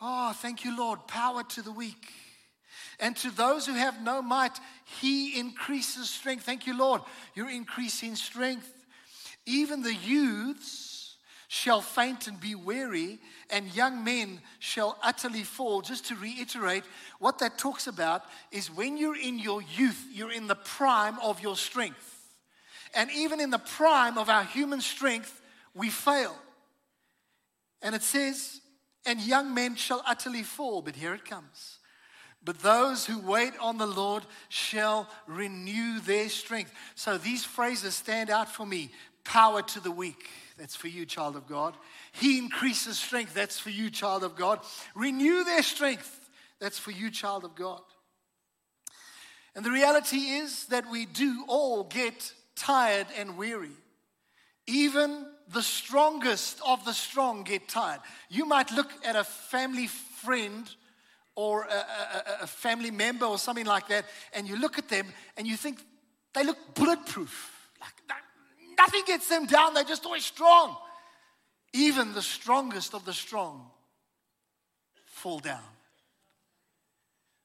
Oh, 0.03 0.33
thank 0.33 0.65
you, 0.65 0.77
Lord. 0.77 1.07
Power 1.07 1.45
to 1.45 1.63
the 1.63 1.71
weak. 1.71 2.13
And 2.99 3.17
to 3.19 3.31
those 3.31 3.67
who 3.67 3.75
have 3.75 4.03
no 4.03 4.23
might, 4.23 4.59
he 5.01 5.39
increases 5.39 6.11
strength. 6.11 6.45
Thank 6.45 6.67
you, 6.67 6.77
Lord. 6.77 7.03
You're 7.35 7.51
increasing 7.51 8.17
strength. 8.17 8.73
Even 9.45 9.83
the 9.83 9.95
youths 9.95 11.17
shall 11.49 11.81
faint 11.81 12.27
and 12.27 12.41
be 12.41 12.57
weary, 12.57 13.21
and 13.51 13.73
young 13.75 14.03
men 14.03 14.41
shall 14.59 14.99
utterly 15.03 15.45
fall. 15.45 15.81
Just 15.81 16.07
to 16.07 16.17
reiterate, 16.17 16.83
what 17.21 17.39
that 17.39 17.57
talks 17.57 17.87
about 17.87 18.25
is 18.51 18.71
when 18.71 18.97
you're 18.97 19.17
in 19.17 19.39
your 19.39 19.63
youth, 19.63 20.07
you're 20.13 20.33
in 20.33 20.49
the 20.49 20.57
prime 20.57 21.19
of 21.21 21.41
your 21.41 21.57
strength. 21.57 22.16
And 22.95 23.11
even 23.13 23.41
in 23.41 23.51
the 23.51 23.59
prime 23.59 24.19
of 24.19 24.29
our 24.29 24.45
human 24.45 24.81
strength, 24.81 25.41
we 25.75 25.91
fail. 25.91 26.37
And 27.83 27.95
it 27.95 28.03
says, 28.03 28.61
and 29.05 29.21
young 29.21 29.55
men 29.55 29.77
shall 29.77 30.03
utterly 30.07 30.43
fall. 30.43 30.83
But 30.83 30.97
here 30.97 31.15
it 31.15 31.25
comes. 31.25 31.79
But 32.45 32.61
those 32.61 33.07
who 33.07 33.19
wait 33.21 33.55
on 33.61 33.77
the 33.77 33.87
Lord 33.87 34.25
shall 34.49 35.09
renew 35.27 36.01
their 36.01 36.29
strength. 36.29 36.73
So 36.95 37.19
these 37.19 37.45
phrases 37.45 37.95
stand 37.95 38.31
out 38.31 38.49
for 38.51 38.65
me 38.65 38.91
power 39.25 39.63
to 39.63 39.81
the 39.81 39.91
weak. 39.91 40.29
That's 40.57 40.77
for 40.77 40.89
you, 40.89 41.05
child 41.05 41.37
of 41.37 41.47
God. 41.47 41.75
He 42.13 42.39
increases 42.39 42.99
strength. 42.99 43.35
That's 43.35 43.59
for 43.59 43.71
you, 43.71 43.91
child 43.91 44.25
of 44.25 44.37
God. 44.37 44.61
Renew 44.95 45.45
their 45.45 45.63
strength. 45.63 46.31
That's 46.61 46.79
for 46.79 46.93
you, 46.93 47.11
child 47.11 47.45
of 47.45 47.55
God. 47.55 47.83
And 49.55 49.65
the 49.65 49.71
reality 49.71 50.17
is 50.17 50.67
that 50.67 50.91
we 50.91 51.07
do 51.07 51.45
all 51.49 51.85
get 51.85 52.33
tired 52.57 53.07
and 53.19 53.37
weary. 53.37 53.71
Even 54.67 55.27
the 55.49 55.63
strongest 55.63 56.61
of 56.67 56.85
the 56.85 56.93
strong 56.93 57.45
get 57.45 57.69
tired. 57.69 58.01
You 58.29 58.47
might 58.47 58.73
look 58.73 58.91
at 59.05 59.15
a 59.15 59.23
family 59.23 59.87
friend 59.87 60.69
or 61.37 61.65
a, 61.65 61.67
a, 61.67 62.43
a, 62.43 62.47
family 62.47 62.91
member 62.91 63.27
or 63.27 63.39
something 63.39 63.67
like 63.67 63.89
that, 63.89 64.07
and 64.33 64.49
you 64.49 64.57
look 64.57 64.79
at 64.79 64.89
them 64.89 65.07
and 65.37 65.47
you 65.47 65.57
think 65.57 65.85
they 66.35 66.43
look 66.45 66.59
bulletproof. 66.75 67.71
Like 67.81 68.19
nothing 68.79 69.03
gets 69.07 69.29
them 69.29 69.47
down, 69.47 69.75
they're 69.75 69.85
just 69.85 70.07
always 70.07 70.25
strong. 70.25 70.77
Even 71.73 72.15
the 72.15 72.23
strongest 72.23 72.95
of 72.95 73.05
the 73.05 73.13
strong 73.13 73.71
fall 75.05 75.39
down. 75.39 75.63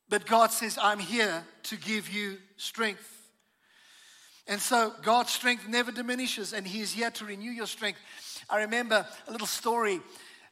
But 0.10 0.26
God 0.26 0.52
says, 0.52 0.78
I'm 0.82 1.00
here 1.00 1.43
to 1.63 1.78
give 1.78 2.10
you 2.10 2.38
strength. 2.58 3.20
And 4.51 4.61
so 4.61 4.93
God's 5.01 5.31
strength 5.31 5.67
never 5.67 5.91
diminishes, 5.91 6.51
and 6.51 6.67
He 6.67 6.81
is 6.81 6.91
here 6.91 7.09
to 7.09 7.25
renew 7.25 7.49
your 7.49 7.65
strength. 7.65 7.99
I 8.49 8.61
remember 8.61 9.07
a 9.27 9.31
little 9.31 9.47
story 9.47 10.01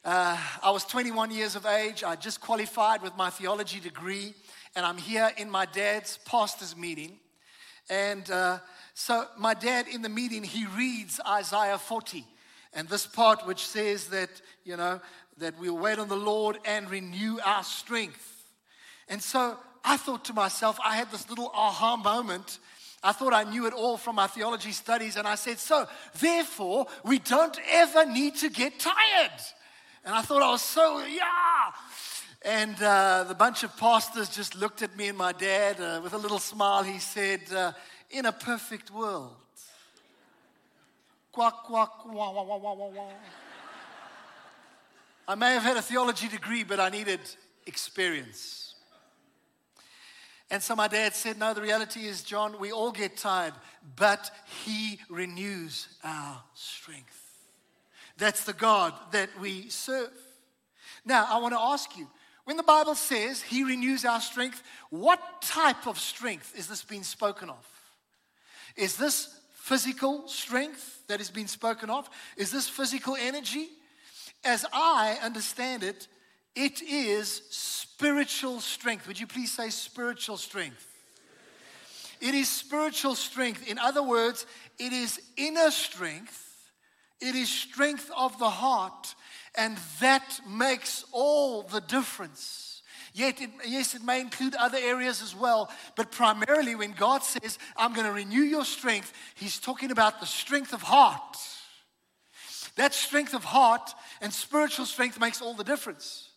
uh, 0.02 0.38
I 0.62 0.70
was 0.70 0.86
21 0.86 1.30
years 1.30 1.56
of 1.56 1.66
age. 1.66 2.02
I 2.02 2.16
just 2.16 2.40
qualified 2.40 3.02
with 3.02 3.14
my 3.18 3.28
theology 3.28 3.78
degree, 3.80 4.32
and 4.74 4.86
I'm 4.86 4.96
here 4.96 5.30
in 5.36 5.50
my 5.50 5.66
dad's 5.66 6.18
pastor's 6.24 6.74
meeting. 6.74 7.18
And 7.90 8.30
uh, 8.30 8.60
so, 8.94 9.26
my 9.36 9.52
dad 9.52 9.86
in 9.88 10.00
the 10.00 10.08
meeting, 10.08 10.42
he 10.42 10.64
reads 10.64 11.20
Isaiah 11.28 11.76
40, 11.76 12.24
and 12.72 12.88
this 12.88 13.06
part 13.06 13.46
which 13.46 13.66
says 13.66 14.06
that, 14.06 14.30
you 14.64 14.78
know, 14.78 15.02
that 15.36 15.60
we'll 15.60 15.76
wait 15.76 15.98
on 15.98 16.08
the 16.08 16.16
Lord 16.16 16.56
and 16.64 16.88
renew 16.88 17.38
our 17.44 17.62
strength. 17.62 18.46
And 19.08 19.22
so, 19.22 19.58
I 19.84 19.98
thought 19.98 20.24
to 20.26 20.32
myself, 20.32 20.78
I 20.82 20.96
had 20.96 21.10
this 21.10 21.28
little 21.28 21.50
aha 21.52 21.96
moment. 21.98 22.58
I 23.02 23.12
thought 23.12 23.32
I 23.32 23.44
knew 23.44 23.66
it 23.66 23.72
all 23.72 23.96
from 23.96 24.16
my 24.16 24.26
theology 24.26 24.72
studies, 24.72 25.16
and 25.16 25.26
I 25.26 25.34
said, 25.34 25.58
So, 25.58 25.86
therefore, 26.18 26.86
we 27.04 27.18
don't 27.18 27.58
ever 27.70 28.04
need 28.04 28.36
to 28.36 28.50
get 28.50 28.78
tired. 28.78 29.40
And 30.04 30.14
I 30.14 30.22
thought 30.22 30.42
I 30.42 30.50
was 30.50 30.62
so, 30.62 31.04
yeah. 31.04 31.72
And 32.42 32.82
uh, 32.82 33.24
the 33.24 33.34
bunch 33.34 33.64
of 33.64 33.76
pastors 33.76 34.28
just 34.28 34.54
looked 34.54 34.82
at 34.82 34.96
me 34.96 35.08
and 35.08 35.16
my 35.16 35.32
dad 35.32 35.80
uh, 35.80 36.00
with 36.02 36.12
a 36.12 36.18
little 36.18 36.38
smile. 36.38 36.82
He 36.82 36.98
said, 36.98 37.40
uh, 37.54 37.72
In 38.10 38.26
a 38.26 38.32
perfect 38.32 38.90
world. 38.90 39.36
Quack, 41.32 41.54
quack, 41.64 42.04
wah, 42.06 42.32
wah, 42.32 42.42
wah, 42.42 42.56
wah, 42.56 42.88
wah. 42.88 43.08
I 45.28 45.34
may 45.36 45.54
have 45.54 45.62
had 45.62 45.76
a 45.76 45.82
theology 45.82 46.28
degree, 46.28 46.64
but 46.64 46.80
I 46.80 46.88
needed 46.88 47.20
experience. 47.66 48.69
And 50.50 50.62
so 50.62 50.74
my 50.74 50.88
dad 50.88 51.14
said, 51.14 51.38
No, 51.38 51.54
the 51.54 51.62
reality 51.62 52.06
is, 52.06 52.22
John, 52.22 52.58
we 52.58 52.72
all 52.72 52.90
get 52.90 53.16
tired, 53.16 53.54
but 53.96 54.30
He 54.64 54.98
renews 55.08 55.88
our 56.02 56.42
strength. 56.54 57.16
That's 58.16 58.44
the 58.44 58.52
God 58.52 58.92
that 59.12 59.30
we 59.40 59.68
serve. 59.68 60.10
Now, 61.04 61.26
I 61.30 61.38
want 61.38 61.54
to 61.54 61.60
ask 61.60 61.96
you 61.96 62.08
when 62.44 62.56
the 62.56 62.62
Bible 62.62 62.96
says 62.96 63.42
He 63.42 63.62
renews 63.62 64.04
our 64.04 64.20
strength, 64.20 64.62
what 64.90 65.20
type 65.40 65.86
of 65.86 65.98
strength 65.98 66.52
is 66.58 66.66
this 66.66 66.82
being 66.82 67.04
spoken 67.04 67.48
of? 67.48 67.66
Is 68.76 68.96
this 68.96 69.40
physical 69.52 70.26
strength 70.26 71.06
that 71.06 71.20
is 71.20 71.30
being 71.30 71.46
spoken 71.46 71.90
of? 71.90 72.10
Is 72.36 72.50
this 72.50 72.68
physical 72.68 73.16
energy? 73.18 73.68
As 74.42 74.66
I 74.72 75.18
understand 75.22 75.82
it, 75.84 76.08
it 76.64 76.82
is 76.82 77.42
spiritual 77.50 78.60
strength. 78.60 79.06
Would 79.06 79.20
you 79.20 79.26
please 79.26 79.52
say 79.52 79.70
spiritual 79.70 80.36
strength? 80.36 80.86
It 82.20 82.34
is 82.34 82.48
spiritual 82.48 83.14
strength. 83.14 83.66
In 83.66 83.78
other 83.78 84.02
words, 84.02 84.46
it 84.78 84.92
is 84.92 85.20
inner 85.36 85.70
strength 85.70 86.48
it 87.20 87.34
is 87.34 87.50
strength 87.50 88.10
of 88.16 88.38
the 88.38 88.48
heart, 88.48 89.14
and 89.54 89.76
that 90.00 90.40
makes 90.48 91.04
all 91.12 91.62
the 91.62 91.80
difference. 91.80 92.82
Yet, 93.12 93.40
it, 93.40 93.50
yes, 93.66 93.94
it 93.94 94.02
may 94.02 94.20
include 94.20 94.54
other 94.54 94.78
areas 94.78 95.20
as 95.20 95.34
well, 95.34 95.70
but 95.96 96.12
primarily 96.12 96.74
when 96.74 96.92
God 96.92 97.22
says, 97.22 97.58
I'm 97.76 97.92
going 97.92 98.06
to 98.06 98.12
renew 98.12 98.40
your 98.42 98.64
strength, 98.64 99.12
He's 99.34 99.58
talking 99.58 99.90
about 99.90 100.20
the 100.20 100.26
strength 100.26 100.72
of 100.72 100.82
heart. 100.82 101.36
That 102.76 102.94
strength 102.94 103.34
of 103.34 103.44
heart 103.44 103.92
and 104.22 104.32
spiritual 104.32 104.86
strength 104.86 105.20
makes 105.20 105.42
all 105.42 105.54
the 105.54 105.64
difference. 105.64 106.29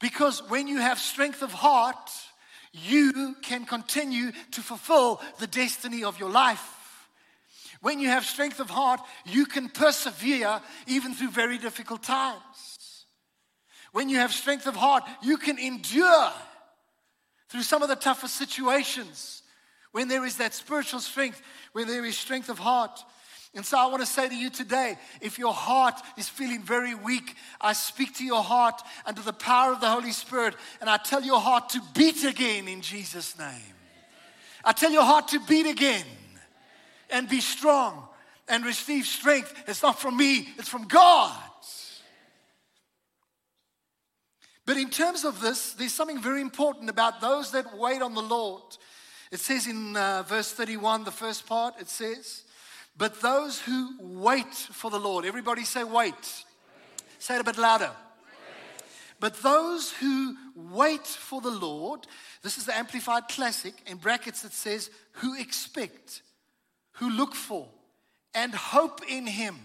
Because 0.00 0.42
when 0.48 0.66
you 0.66 0.78
have 0.78 0.98
strength 0.98 1.42
of 1.42 1.52
heart, 1.52 2.10
you 2.72 3.36
can 3.42 3.64
continue 3.66 4.32
to 4.52 4.60
fulfill 4.62 5.20
the 5.38 5.46
destiny 5.46 6.04
of 6.04 6.18
your 6.18 6.30
life. 6.30 6.76
When 7.82 7.98
you 7.98 8.08
have 8.08 8.24
strength 8.24 8.60
of 8.60 8.70
heart, 8.70 9.00
you 9.24 9.46
can 9.46 9.68
persevere 9.68 10.60
even 10.86 11.14
through 11.14 11.30
very 11.30 11.58
difficult 11.58 12.02
times. 12.02 13.06
When 13.92 14.08
you 14.08 14.18
have 14.18 14.32
strength 14.32 14.66
of 14.66 14.76
heart, 14.76 15.04
you 15.22 15.36
can 15.36 15.58
endure 15.58 16.32
through 17.48 17.62
some 17.62 17.82
of 17.82 17.88
the 17.88 17.96
toughest 17.96 18.36
situations. 18.36 19.42
When 19.92 20.08
there 20.08 20.24
is 20.24 20.36
that 20.36 20.54
spiritual 20.54 21.00
strength, 21.00 21.42
when 21.72 21.88
there 21.88 22.04
is 22.04 22.16
strength 22.16 22.48
of 22.48 22.58
heart. 22.58 23.04
And 23.54 23.66
so 23.66 23.76
I 23.76 23.86
want 23.86 24.00
to 24.00 24.06
say 24.06 24.28
to 24.28 24.34
you 24.34 24.48
today 24.48 24.96
if 25.20 25.38
your 25.38 25.52
heart 25.52 26.00
is 26.16 26.28
feeling 26.28 26.62
very 26.62 26.94
weak, 26.94 27.34
I 27.60 27.72
speak 27.72 28.14
to 28.16 28.24
your 28.24 28.42
heart 28.42 28.80
under 29.04 29.22
the 29.22 29.32
power 29.32 29.72
of 29.72 29.80
the 29.80 29.88
Holy 29.88 30.12
Spirit, 30.12 30.54
and 30.80 30.88
I 30.88 30.98
tell 30.98 31.22
your 31.22 31.40
heart 31.40 31.70
to 31.70 31.82
beat 31.94 32.24
again 32.24 32.68
in 32.68 32.80
Jesus' 32.80 33.36
name. 33.38 33.74
I 34.64 34.72
tell 34.72 34.92
your 34.92 35.04
heart 35.04 35.28
to 35.28 35.40
beat 35.40 35.66
again 35.66 36.04
and 37.10 37.28
be 37.28 37.40
strong 37.40 38.06
and 38.48 38.64
receive 38.64 39.04
strength. 39.04 39.52
It's 39.66 39.82
not 39.82 39.98
from 40.00 40.16
me, 40.16 40.48
it's 40.58 40.68
from 40.68 40.86
God. 40.86 41.36
But 44.66 44.76
in 44.76 44.90
terms 44.90 45.24
of 45.24 45.40
this, 45.40 45.72
there's 45.72 45.92
something 45.92 46.22
very 46.22 46.40
important 46.40 46.90
about 46.90 47.20
those 47.20 47.50
that 47.50 47.76
wait 47.76 48.02
on 48.02 48.14
the 48.14 48.22
Lord. 48.22 48.62
It 49.32 49.40
says 49.40 49.66
in 49.66 49.96
uh, 49.96 50.22
verse 50.22 50.52
31, 50.52 51.02
the 51.02 51.10
first 51.10 51.44
part, 51.46 51.74
it 51.80 51.88
says, 51.88 52.44
But 52.96 53.20
those 53.20 53.60
who 53.60 53.94
wait 54.00 54.54
for 54.54 54.90
the 54.90 54.98
Lord, 54.98 55.24
everybody 55.24 55.64
say, 55.64 55.84
wait. 55.84 56.14
wait. 56.14 56.44
Say 57.18 57.36
it 57.36 57.40
a 57.40 57.44
bit 57.44 57.58
louder. 57.58 57.90
But 59.20 59.42
those 59.42 59.90
who 59.92 60.34
wait 60.54 61.06
for 61.06 61.42
the 61.42 61.50
Lord, 61.50 62.06
this 62.42 62.56
is 62.56 62.64
the 62.64 62.76
Amplified 62.76 63.28
Classic, 63.28 63.74
in 63.86 63.98
brackets 63.98 64.44
it 64.44 64.52
says, 64.52 64.90
who 65.12 65.38
expect 65.38 66.22
who 67.00 67.10
look 67.10 67.34
for 67.34 67.66
and 68.34 68.54
hope 68.54 69.00
in 69.08 69.26
him 69.26 69.56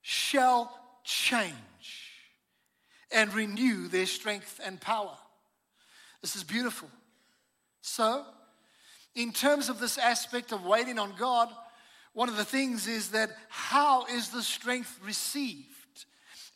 shall 0.00 0.72
change 1.04 1.52
and 3.10 3.34
renew 3.34 3.88
their 3.88 4.06
strength 4.06 4.60
and 4.64 4.80
power. 4.80 5.16
This 6.22 6.36
is 6.36 6.44
beautiful. 6.44 6.88
So, 7.82 8.24
in 9.14 9.32
terms 9.32 9.68
of 9.68 9.78
this 9.78 9.98
aspect 9.98 10.52
of 10.52 10.64
waiting 10.64 10.98
on 10.98 11.14
God, 11.18 11.48
one 12.12 12.28
of 12.28 12.36
the 12.36 12.44
things 12.44 12.86
is 12.86 13.10
that 13.10 13.30
how 13.48 14.04
is 14.06 14.28
the 14.28 14.42
strength 14.42 14.98
received? 15.04 15.66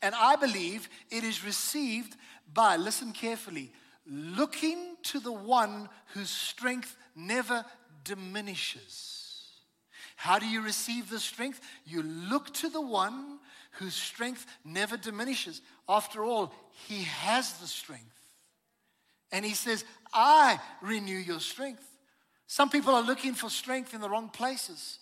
And 0.03 0.15
I 0.15 0.37
believe 0.37 0.89
it 1.11 1.25
is 1.25 1.45
received 1.45 2.17
by, 2.53 2.77
listen 2.77 3.13
carefully, 3.13 3.73
looking 4.07 4.97
to 5.05 5.21
the 5.21 5.33
one 5.33 5.89
whose 6.15 6.31
strength 6.31 6.97
never 7.15 7.65
diminishes. 8.05 9.25
How 10.17 10.39
do 10.39 10.47
you 10.47 10.63
receive 10.63 11.11
the 11.11 11.21
strength? 11.21 11.61
You 11.85 12.03
look 12.03 12.53
to 12.55 12.69
the 12.69 12.81
one 12.81 13.39
whose 13.73 13.95
strength 13.95 14.47
never 14.65 14.97
diminishes. 14.97 15.61
After 15.89 16.25
all, 16.25 16.53
he 16.89 17.03
has 17.05 17.55
the 17.55 17.67
strength 17.67 18.17
And 19.33 19.45
he 19.45 19.55
says, 19.55 19.85
I 20.13 20.59
renew 20.81 21.19
your 21.19 21.41
strength. 21.41 21.86
Some 22.47 22.71
people 22.71 22.95
are 22.95 23.03
looking 23.03 23.35
for 23.35 23.51
strength 23.51 23.95
in 23.95 24.01
the 24.01 24.09
wrong 24.09 24.29
places. 24.29 24.99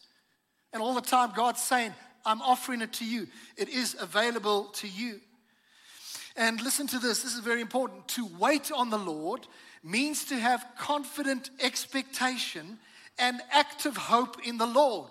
And 0.72 0.82
all 0.82 0.94
the 0.94 1.00
time, 1.00 1.32
God's 1.34 1.62
saying, 1.62 1.94
I'm 2.24 2.40
offering 2.42 2.80
it 2.80 2.94
to 2.94 3.04
you. 3.04 3.26
It 3.56 3.68
is 3.68 3.96
available 4.00 4.64
to 4.74 4.88
you. 4.88 5.20
And 6.36 6.60
listen 6.60 6.86
to 6.88 6.98
this 6.98 7.22
this 7.22 7.34
is 7.34 7.40
very 7.40 7.60
important. 7.60 8.08
To 8.08 8.28
wait 8.38 8.72
on 8.72 8.90
the 8.90 8.98
Lord 8.98 9.46
means 9.82 10.24
to 10.26 10.36
have 10.36 10.66
confident 10.78 11.50
expectation 11.60 12.78
and 13.18 13.40
active 13.52 13.96
hope 13.96 14.44
in 14.46 14.58
the 14.58 14.66
Lord. 14.66 15.10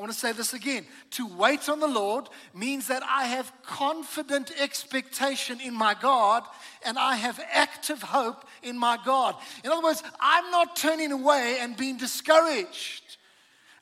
I 0.00 0.02
want 0.02 0.14
to 0.14 0.18
say 0.18 0.32
this 0.32 0.54
again. 0.54 0.86
To 1.10 1.26
wait 1.26 1.68
on 1.68 1.78
the 1.78 1.86
Lord 1.86 2.26
means 2.54 2.86
that 2.86 3.02
I 3.02 3.26
have 3.26 3.52
confident 3.62 4.50
expectation 4.58 5.60
in 5.60 5.74
my 5.74 5.92
God 5.92 6.42
and 6.86 6.98
I 6.98 7.16
have 7.16 7.38
active 7.52 8.00
hope 8.02 8.46
in 8.62 8.78
my 8.78 8.96
God. 9.04 9.36
In 9.62 9.70
other 9.70 9.82
words, 9.82 10.02
I'm 10.18 10.50
not 10.50 10.74
turning 10.74 11.12
away 11.12 11.58
and 11.60 11.76
being 11.76 11.98
discouraged. 11.98 13.18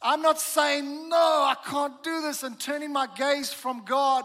I'm 0.02 0.20
not 0.20 0.40
saying, 0.40 1.08
no, 1.08 1.16
I 1.16 1.54
can't 1.64 2.02
do 2.02 2.20
this 2.20 2.42
and 2.42 2.58
turning 2.58 2.92
my 2.92 3.06
gaze 3.16 3.52
from 3.52 3.84
God. 3.84 4.24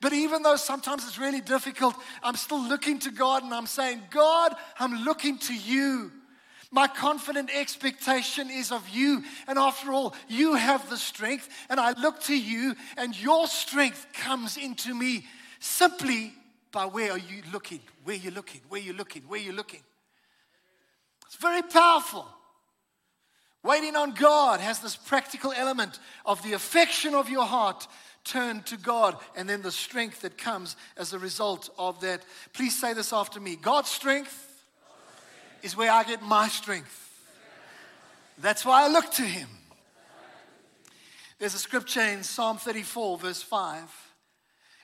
But 0.00 0.12
even 0.12 0.44
though 0.44 0.54
sometimes 0.54 1.04
it's 1.04 1.18
really 1.18 1.40
difficult, 1.40 1.96
I'm 2.22 2.36
still 2.36 2.62
looking 2.62 3.00
to 3.00 3.10
God 3.10 3.42
and 3.42 3.52
I'm 3.52 3.66
saying, 3.66 4.02
God, 4.08 4.54
I'm 4.78 5.02
looking 5.02 5.38
to 5.38 5.52
you. 5.52 6.12
My 6.74 6.88
confident 6.88 7.50
expectation 7.54 8.50
is 8.50 8.72
of 8.72 8.88
you. 8.88 9.22
And 9.46 9.60
after 9.60 9.92
all, 9.92 10.12
you 10.26 10.54
have 10.54 10.90
the 10.90 10.96
strength, 10.96 11.48
and 11.70 11.78
I 11.78 11.92
look 11.92 12.20
to 12.22 12.36
you, 12.36 12.74
and 12.96 13.16
your 13.16 13.46
strength 13.46 14.04
comes 14.12 14.56
into 14.56 14.92
me 14.92 15.24
simply 15.60 16.32
by 16.72 16.86
where 16.86 17.12
are 17.12 17.18
you 17.18 17.44
looking? 17.52 17.78
Where 18.02 18.16
are 18.16 18.18
you 18.18 18.32
looking? 18.32 18.60
Where 18.68 18.80
are 18.80 18.84
you 18.84 18.92
looking? 18.92 19.22
Where 19.28 19.40
are 19.40 19.44
you 19.44 19.52
looking? 19.52 19.82
It's 21.26 21.36
very 21.36 21.62
powerful. 21.62 22.26
Waiting 23.62 23.94
on 23.94 24.10
God 24.10 24.58
has 24.58 24.80
this 24.80 24.96
practical 24.96 25.52
element 25.52 26.00
of 26.26 26.42
the 26.42 26.54
affection 26.54 27.14
of 27.14 27.30
your 27.30 27.46
heart 27.46 27.86
turned 28.24 28.66
to 28.66 28.76
God 28.76 29.16
and 29.36 29.48
then 29.48 29.62
the 29.62 29.70
strength 29.70 30.22
that 30.22 30.36
comes 30.36 30.74
as 30.96 31.12
a 31.12 31.20
result 31.20 31.70
of 31.78 32.00
that. 32.00 32.24
Please 32.52 32.76
say 32.76 32.94
this 32.94 33.12
after 33.12 33.38
me 33.38 33.54
God's 33.54 33.90
strength 33.90 34.53
is 35.64 35.76
where 35.76 35.90
I 35.90 36.04
get 36.04 36.22
my 36.22 36.46
strength. 36.48 37.00
That's 38.38 38.64
why 38.64 38.84
I 38.84 38.88
look 38.88 39.10
to 39.12 39.22
Him. 39.22 39.48
There's 41.38 41.54
a 41.54 41.58
scripture 41.58 42.02
in 42.02 42.22
Psalm 42.22 42.58
34, 42.58 43.18
verse 43.18 43.42
5. 43.42 43.82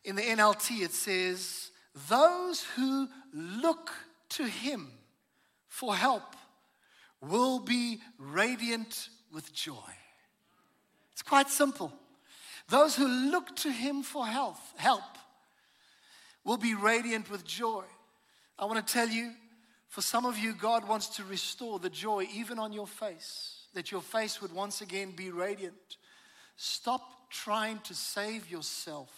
In 0.05 0.17
the 0.17 0.23
NLT, 0.23 0.83
it 0.83 0.93
says, 0.93 1.71
Those 2.09 2.65
who 2.77 3.09
look 3.33 3.91
to 4.31 4.47
Him 4.47 4.89
for 5.69 5.95
help 5.95 6.35
will 7.21 7.61
be 7.61 8.01
radiant 8.19 9.11
with 9.33 9.53
joy. 9.53 9.75
It's 11.13 11.23
quite 11.23 11.51
simple. 11.51 11.93
Those 12.69 12.97
who 12.97 13.07
look 13.07 13.55
to 13.57 13.71
him 13.71 14.03
for 14.03 14.27
health, 14.27 14.61
help 14.77 15.03
will 16.45 16.57
be 16.57 16.75
radiant 16.75 17.31
with 17.31 17.45
joy. 17.45 17.85
I 18.59 18.65
want 18.65 18.87
to 18.87 18.93
tell 18.93 19.09
you, 19.09 19.33
for 19.91 20.03
some 20.03 20.25
of 20.25 20.39
you, 20.39 20.55
God 20.55 20.87
wants 20.87 21.09
to 21.17 21.25
restore 21.25 21.81
the 21.81 21.91
joy 21.91 22.29
even 22.33 22.61
on 22.61 22.73
your 22.73 22.87
face, 22.87 23.67
that 23.75 23.91
your 23.91 24.01
face 24.01 24.41
would 24.41 24.53
once 24.53 24.81
again 24.81 25.11
be 25.11 25.33
radiant. 25.33 25.97
Stop 26.57 27.29
trying 27.29 27.81
to 27.81 27.95
save 27.95 28.49
yourself. 28.49 29.11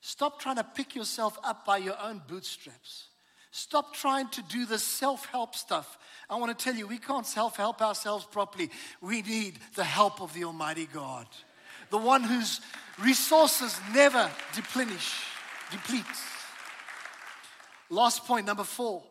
Stop 0.00 0.40
trying 0.40 0.56
to 0.56 0.64
pick 0.64 0.96
yourself 0.96 1.38
up 1.44 1.64
by 1.64 1.76
your 1.76 1.94
own 2.02 2.20
bootstraps. 2.26 3.06
Stop 3.52 3.94
trying 3.94 4.26
to 4.30 4.42
do 4.42 4.66
the 4.66 4.80
self 4.80 5.26
help 5.26 5.54
stuff. 5.54 5.96
I 6.28 6.34
want 6.34 6.58
to 6.58 6.64
tell 6.64 6.74
you, 6.74 6.88
we 6.88 6.98
can't 6.98 7.26
self 7.26 7.56
help 7.56 7.80
ourselves 7.80 8.24
properly. 8.24 8.68
We 9.00 9.22
need 9.22 9.60
the 9.76 9.84
help 9.84 10.20
of 10.20 10.34
the 10.34 10.42
Almighty 10.42 10.88
God, 10.92 11.28
the 11.90 11.98
one 11.98 12.24
whose 12.24 12.60
resources 12.98 13.78
never 13.94 14.28
depletes. 14.56 15.14
Last 17.90 18.24
point, 18.24 18.46
number 18.46 18.64
four. 18.64 19.04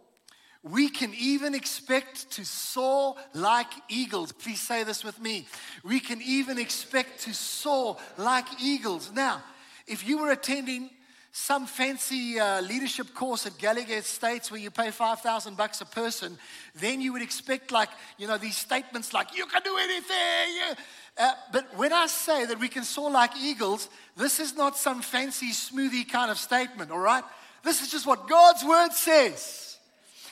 We 0.64 0.90
can 0.90 1.14
even 1.18 1.56
expect 1.56 2.32
to 2.32 2.46
soar 2.46 3.16
like 3.34 3.72
eagles. 3.90 4.32
Please 4.32 4.62
say 4.62 4.84
this 4.84 5.04
with 5.04 5.20
me. 5.20 5.48
We 5.84 6.00
can 6.00 6.22
even 6.22 6.60
expect 6.60 7.22
to 7.22 7.34
soar 7.34 7.98
like 8.18 8.46
eagles. 8.62 9.12
Now, 9.12 9.42
if 9.88 10.08
you 10.08 10.20
were 10.20 10.32
attending 10.32 10.92
some 11.32 11.66
fancy 11.66 12.40
uh, 12.40 12.62
leadership 12.62 13.14
course 13.16 13.46
at 13.46 13.58
Gallagher 13.58 13.96
Estates 13.96 14.52
where 14.52 14.60
you 14.60 14.70
pay 14.70 14.92
5,000 14.92 15.56
bucks 15.56 15.82
a 15.82 15.86
person, 15.86 16.38
then 16.76 17.02
you 17.02 17.14
would 17.14 17.22
expect 17.22 17.72
like, 17.72 17.90
you 18.18 18.28
know, 18.28 18.38
these 18.38 18.58
statements 18.58 19.14
like, 19.14 19.36
you 19.36 19.46
can 19.46 19.62
do 19.64 19.78
anything. 19.78 20.76
Uh, 21.18 21.32
but 21.52 21.76
when 21.78 21.94
I 21.94 22.08
say 22.08 22.46
that 22.46 22.60
we 22.60 22.68
can 22.68 22.84
soar 22.84 23.10
like 23.10 23.32
eagles, 23.38 23.90
this 24.18 24.40
is 24.40 24.56
not 24.56 24.78
some 24.78 25.02
fancy 25.02 25.52
smoothie 25.52 26.08
kind 26.08 26.30
of 26.30 26.38
statement, 26.38 26.92
all 26.92 27.00
right? 27.00 27.24
This 27.64 27.82
is 27.82 27.90
just 27.90 28.06
what 28.06 28.28
God's 28.28 28.64
word 28.64 28.92
says. 28.92 29.71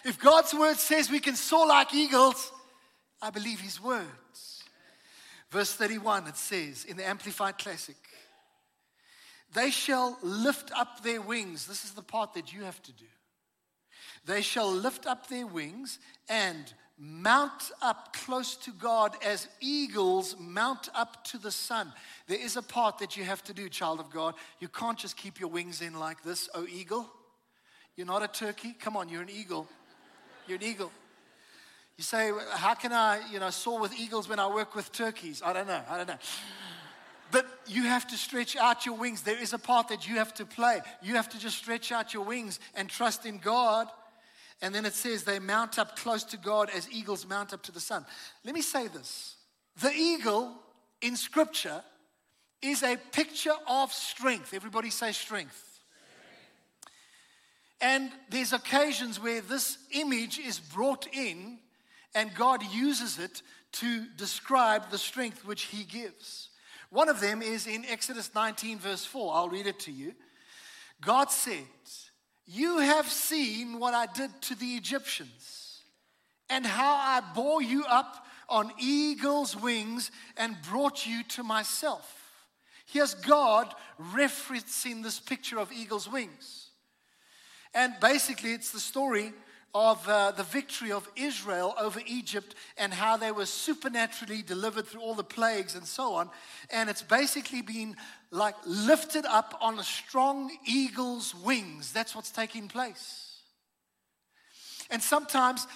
If 0.04 0.20
God's 0.20 0.54
word 0.54 0.78
says 0.78 1.10
we 1.10 1.20
can 1.20 1.36
soar 1.36 1.68
like 1.68 1.94
eagles, 1.94 2.52
I 3.22 3.30
believe 3.30 3.60
his 3.60 3.82
words. 3.82 4.64
Verse 5.52 5.74
31, 5.74 6.28
it 6.28 6.38
says 6.38 6.86
in 6.86 6.98
the 6.98 7.08
Amplified 7.08 7.58
Classic, 7.58 7.98
they 9.54 9.72
shall 9.72 10.18
lift 10.22 10.72
up 10.76 11.02
their 11.04 11.22
wings. 11.22 11.66
This 11.66 11.84
is 11.84 11.92
the 11.92 12.04
part 12.04 12.34
that 12.36 12.54
you 12.54 12.64
have 12.64 12.82
to 12.84 12.92
do. 12.94 13.06
They 14.26 14.42
shall 14.42 14.72
lift 14.72 15.08
up 15.08 15.28
their 15.28 15.48
wings 15.48 15.98
and 16.28 16.72
mount 17.00 17.72
up 17.82 18.14
close 18.14 18.56
to 18.58 18.72
God 18.72 19.16
as 19.26 19.48
eagles 19.62 20.36
mount 20.38 20.90
up 20.94 21.24
to 21.26 21.38
the 21.38 21.52
sun. 21.52 21.92
There 22.28 22.40
is 22.40 22.58
a 22.58 22.62
part 22.62 23.00
that 23.00 23.18
you 23.18 23.24
have 23.24 23.44
to 23.46 23.54
do, 23.54 23.70
child 23.70 24.00
of 24.00 24.12
God. 24.12 24.36
You 24.60 24.68
can't 24.68 25.00
just 25.00 25.18
keep 25.18 25.40
your 25.40 25.50
wings 25.50 25.82
in 25.82 25.98
like 25.98 26.22
this, 26.24 26.50
oh 26.54 26.68
eagle. 26.68 27.10
You're 27.96 28.08
not 28.08 28.24
a 28.24 28.28
turkey. 28.28 28.76
Come 28.80 28.96
on, 28.96 29.10
you're 29.10 29.22
an 29.22 29.30
eagle. 29.30 29.68
You're 30.50 30.58
an 30.58 30.64
eagle. 30.64 30.92
You 31.98 32.04
say, 32.04 32.32
how 32.54 32.74
can 32.74 32.92
I, 32.92 33.22
you 33.32 33.40
know, 33.40 33.50
soar 33.52 33.80
with 33.80 33.94
eagles 33.98 34.28
when 34.28 34.40
I 34.40 34.48
work 34.48 34.74
with 34.74 34.92
turkeys? 34.92 35.42
I 35.46 35.54
don't 35.54 35.68
know. 35.68 35.82
I 35.88 35.98
don't 35.98 36.08
know. 36.08 36.18
But 37.32 37.46
you 37.68 37.84
have 37.84 38.08
to 38.08 38.16
stretch 38.18 38.56
out 38.56 38.86
your 38.86 38.96
wings. 38.96 39.22
There 39.22 39.40
is 39.40 39.54
a 39.54 39.60
part 39.60 39.90
that 39.90 40.08
you 40.08 40.16
have 40.16 40.34
to 40.36 40.46
play. 40.46 40.82
You 41.04 41.16
have 41.16 41.30
to 41.30 41.40
just 41.40 41.58
stretch 41.58 41.92
out 41.92 42.14
your 42.14 42.24
wings 42.24 42.60
and 42.74 42.90
trust 42.90 43.26
in 43.26 43.38
God. 43.38 43.88
And 44.62 44.74
then 44.74 44.86
it 44.86 44.94
says 44.94 45.24
they 45.24 45.40
mount 45.40 45.78
up 45.78 45.96
close 45.96 46.24
to 46.26 46.38
God 46.38 46.70
as 46.76 46.90
eagles 46.92 47.28
mount 47.28 47.54
up 47.54 47.62
to 47.64 47.72
the 47.72 47.80
sun. 47.80 48.06
Let 48.44 48.56
me 48.56 48.62
say 48.62 48.88
this 48.88 49.36
the 49.80 49.92
eagle 49.92 50.56
in 51.02 51.16
Scripture 51.16 51.84
is 52.62 52.82
a 52.82 52.98
picture 53.12 53.54
of 53.68 53.94
strength. 53.94 54.54
Everybody 54.54 54.90
say 54.90 55.12
strength. 55.12 55.69
And 57.82 58.12
there's 58.30 58.54
occasions 58.54 59.20
where 59.20 59.42
this 59.42 59.78
image 59.92 60.40
is 60.40 60.60
brought 60.60 61.08
in 61.14 61.60
and 62.16 62.34
God 62.34 62.64
uses 62.64 63.20
it 63.20 63.42
to 63.74 64.06
describe 64.18 64.90
the 64.90 64.98
strength 64.98 65.46
which 65.46 65.64
He 65.64 65.84
gives. 65.84 66.50
One 66.90 67.08
of 67.08 67.22
them 67.22 67.42
is 67.42 67.68
in 67.68 67.86
Exodus 67.86 68.32
19, 68.34 68.80
verse 68.80 69.06
4. 69.06 69.34
I'll 69.34 69.50
read 69.50 69.68
it 69.68 69.80
to 69.82 69.92
you. 69.92 70.14
God 71.02 71.30
said, 71.30 71.68
You 72.46 72.80
have 72.80 73.08
seen 73.08 73.80
what 73.80 73.94
I 73.94 74.08
did 74.08 74.30
to 74.44 74.56
the 74.56 74.76
Egyptians, 74.76 75.82
and 76.50 76.66
how 76.66 76.96
I 76.96 77.22
bore 77.36 77.62
you 77.62 77.86
up 77.86 78.26
on 78.50 78.72
eagle's 78.80 79.56
wings 79.56 80.10
and 80.36 80.58
brought 80.68 81.06
you 81.06 81.24
to 81.24 81.44
myself. 81.44 82.16
Here's 82.88 83.14
God 83.14 83.72
referencing 84.14 85.04
this 85.04 85.20
picture 85.20 85.60
of 85.60 85.72
eagle's 85.72 86.10
wings. 86.10 86.69
And 87.74 87.94
basically, 88.00 88.54
it's 88.54 88.72
the 88.72 88.80
story 88.80 89.34
of 89.76 90.08
uh, 90.10 90.32
the 90.32 90.44
victory 90.44 90.92
of 90.92 91.08
Israel 91.16 91.76
over 91.80 92.02
Egypt 92.08 92.56
and 92.78 92.92
how 92.92 93.18
they 93.18 93.32
were 93.32 93.46
supernaturally 93.46 94.42
delivered 94.42 94.88
through 94.88 95.02
all 95.02 95.14
the 95.14 95.24
plagues 95.24 95.76
and 95.76 95.86
so 95.86 96.14
on. 96.14 96.30
And 96.72 96.90
it's 96.90 97.04
basically 97.04 97.62
been 97.62 97.96
like 98.32 98.56
lifted 98.66 99.26
up 99.26 99.58
on 99.62 99.78
a 99.78 99.84
strong 99.84 100.52
eagle's 100.66 101.36
wings. 101.36 101.94
That's 101.94 102.16
what's 102.16 102.32
taking 102.32 102.68
place. 102.68 103.29
And 104.92 105.04
sometimes 105.04 105.68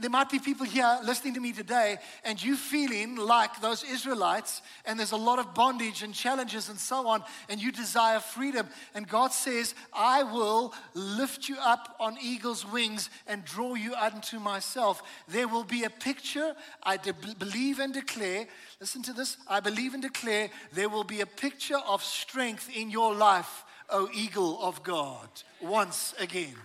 there 0.00 0.10
might 0.10 0.28
be 0.28 0.40
people 0.40 0.66
here 0.66 0.98
listening 1.04 1.34
to 1.34 1.40
me 1.40 1.52
today, 1.52 1.98
and 2.24 2.42
you 2.42 2.56
feeling 2.56 3.14
like 3.14 3.60
those 3.60 3.84
Israelites, 3.84 4.60
and 4.84 4.98
there's 4.98 5.12
a 5.12 5.16
lot 5.16 5.38
of 5.38 5.54
bondage 5.54 6.02
and 6.02 6.12
challenges 6.12 6.68
and 6.68 6.78
so 6.78 7.06
on, 7.06 7.22
and 7.48 7.62
you 7.62 7.70
desire 7.70 8.18
freedom. 8.18 8.68
And 8.92 9.06
God 9.06 9.32
says, 9.32 9.74
I 9.92 10.24
will 10.24 10.74
lift 10.94 11.48
you 11.48 11.58
up 11.60 11.94
on 12.00 12.16
eagle's 12.20 12.66
wings 12.66 13.08
and 13.28 13.44
draw 13.44 13.74
you 13.74 13.94
unto 13.94 14.40
myself. 14.40 15.00
There 15.28 15.46
will 15.46 15.64
be 15.64 15.84
a 15.84 15.90
picture, 15.90 16.56
I 16.82 16.96
de- 16.96 17.14
believe 17.38 17.78
and 17.78 17.94
declare. 17.94 18.48
Listen 18.80 19.02
to 19.02 19.12
this. 19.12 19.36
I 19.46 19.60
believe 19.60 19.94
and 19.94 20.02
declare 20.02 20.50
there 20.72 20.88
will 20.88 21.04
be 21.04 21.20
a 21.20 21.26
picture 21.26 21.78
of 21.86 22.02
strength 22.02 22.68
in 22.74 22.90
your 22.90 23.14
life, 23.14 23.64
O 23.90 24.08
eagle 24.12 24.60
of 24.60 24.82
God, 24.82 25.28
once 25.60 26.14
again. 26.18 26.56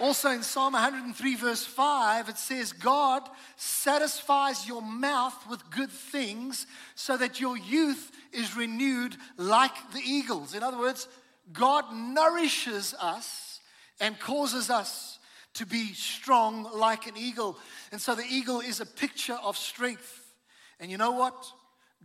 Also 0.00 0.30
in 0.30 0.42
Psalm 0.42 0.72
103, 0.72 1.36
verse 1.36 1.64
5, 1.64 2.28
it 2.28 2.36
says, 2.36 2.72
God 2.72 3.22
satisfies 3.56 4.66
your 4.66 4.82
mouth 4.82 5.48
with 5.48 5.70
good 5.70 5.90
things 5.90 6.66
so 6.96 7.16
that 7.16 7.40
your 7.40 7.56
youth 7.56 8.10
is 8.32 8.56
renewed 8.56 9.16
like 9.36 9.92
the 9.92 10.02
eagles. 10.04 10.54
In 10.54 10.62
other 10.64 10.78
words, 10.78 11.06
God 11.52 11.84
nourishes 11.94 12.94
us 13.00 13.60
and 14.00 14.18
causes 14.18 14.68
us 14.70 15.18
to 15.54 15.66
be 15.66 15.92
strong 15.92 16.68
like 16.74 17.06
an 17.06 17.16
eagle. 17.16 17.56
And 17.92 18.00
so 18.00 18.14
the 18.14 18.26
eagle 18.28 18.60
is 18.60 18.80
a 18.80 18.86
picture 18.86 19.38
of 19.42 19.56
strength. 19.56 20.32
And 20.80 20.90
you 20.90 20.98
know 20.98 21.12
what? 21.12 21.34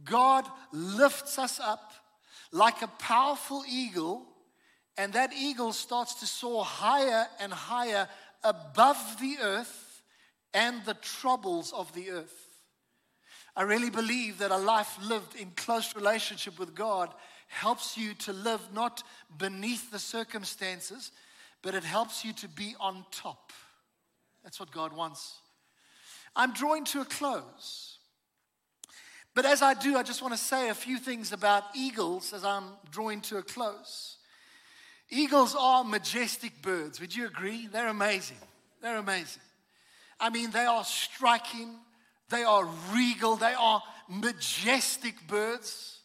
God 0.04 0.46
lifts 0.72 1.40
us 1.40 1.60
up 1.60 1.94
like 2.52 2.82
a 2.82 2.88
powerful 2.88 3.64
eagle, 3.68 4.26
and 5.00 5.14
that 5.14 5.32
eagle 5.32 5.72
starts 5.72 6.16
to 6.16 6.28
soar 6.28 6.66
higher 6.66 7.26
and 7.40 7.54
higher 7.54 8.06
above 8.44 9.16
the 9.22 9.38
earth 9.42 10.04
and 10.54 10.84
the 10.84 10.94
troubles 10.96 11.72
of 11.72 11.94
the 11.94 12.12
earth. 12.12 12.48
I 13.56 13.62
really 13.62 13.90
believe 13.90 14.40
that 14.40 14.52
a 14.52 14.58
life 14.58 14.98
lived 15.02 15.36
in 15.38 15.52
close 15.52 15.96
relationship 15.96 16.60
with 16.60 16.76
God 16.76 17.14
helps 17.48 17.98
you 17.98 18.14
to 18.16 18.34
live 18.34 18.60
not 18.74 19.04
beneath 19.38 19.90
the 19.90 20.00
circumstances, 20.00 21.14
but 21.62 21.76
it 21.76 21.86
helps 21.86 22.26
you 22.26 22.34
to 22.34 22.50
be 22.50 22.76
on 22.78 23.06
top. 23.10 23.54
That's 24.44 24.60
what 24.60 24.70
God 24.70 24.92
wants. 24.92 25.36
I'm 26.36 26.52
drawing 26.52 26.84
to 26.86 27.00
a 27.00 27.06
close. 27.06 28.00
But 29.34 29.46
as 29.46 29.62
I 29.62 29.76
do, 29.76 29.96
I 29.96 30.04
just 30.04 30.22
want 30.22 30.34
to 30.34 30.38
say 30.38 30.68
a 30.68 30.76
few 30.76 30.98
things 30.98 31.32
about 31.32 31.64
eagles 31.74 32.34
as 32.34 32.44
I'm 32.44 32.66
drawing 32.92 33.22
to 33.22 33.38
a 33.38 33.44
close. 33.44 34.18
Eagles 35.10 35.56
are 35.58 35.84
majestic 35.84 36.62
birds. 36.62 37.00
Would 37.00 37.16
you 37.16 37.26
agree? 37.26 37.68
They're 37.68 37.88
amazing. 37.88 38.38
They're 38.82 38.98
amazing. 38.98 39.42
I 40.20 40.30
mean, 40.30 40.52
they 40.52 40.66
are 40.66 40.84
striking, 40.84 41.76
they 42.30 42.44
are 42.44 42.68
regal, 42.94 43.38
they 43.38 43.54
are 43.54 43.82
majestic 44.10 45.16
birds. 45.28 46.00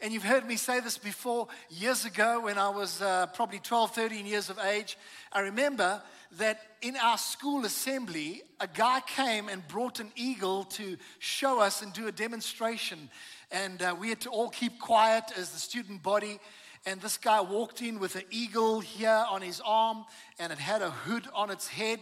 And 0.00 0.12
you've 0.12 0.24
heard 0.24 0.44
me 0.44 0.56
say 0.56 0.80
this 0.80 0.98
before 0.98 1.46
years 1.70 2.04
ago 2.04 2.40
when 2.40 2.58
I 2.58 2.70
was 2.70 3.00
uh, 3.00 3.26
probably 3.34 3.60
12, 3.60 3.94
13 3.94 4.26
years 4.26 4.50
of 4.50 4.58
age. 4.58 4.98
I 5.32 5.40
remember 5.40 6.02
that 6.38 6.60
in 6.80 6.96
our 6.96 7.18
school 7.18 7.64
assembly, 7.64 8.42
a 8.58 8.66
guy 8.66 9.00
came 9.06 9.48
and 9.48 9.66
brought 9.68 10.00
an 10.00 10.10
eagle 10.16 10.64
to 10.64 10.96
show 11.20 11.60
us 11.60 11.82
and 11.82 11.92
do 11.92 12.08
a 12.08 12.12
demonstration. 12.12 13.10
And 13.52 13.80
uh, 13.80 13.94
we 13.96 14.08
had 14.08 14.20
to 14.22 14.30
all 14.30 14.48
keep 14.48 14.80
quiet 14.80 15.24
as 15.36 15.50
the 15.52 15.58
student 15.58 16.02
body. 16.02 16.40
And 16.84 17.00
this 17.00 17.16
guy 17.16 17.40
walked 17.40 17.80
in 17.80 18.00
with 18.00 18.16
an 18.16 18.24
eagle 18.30 18.80
here 18.80 19.24
on 19.30 19.40
his 19.40 19.60
arm, 19.64 20.04
and 20.38 20.52
it 20.52 20.58
had 20.58 20.82
a 20.82 20.90
hood 20.90 21.28
on 21.34 21.50
its 21.50 21.68
head 21.68 22.00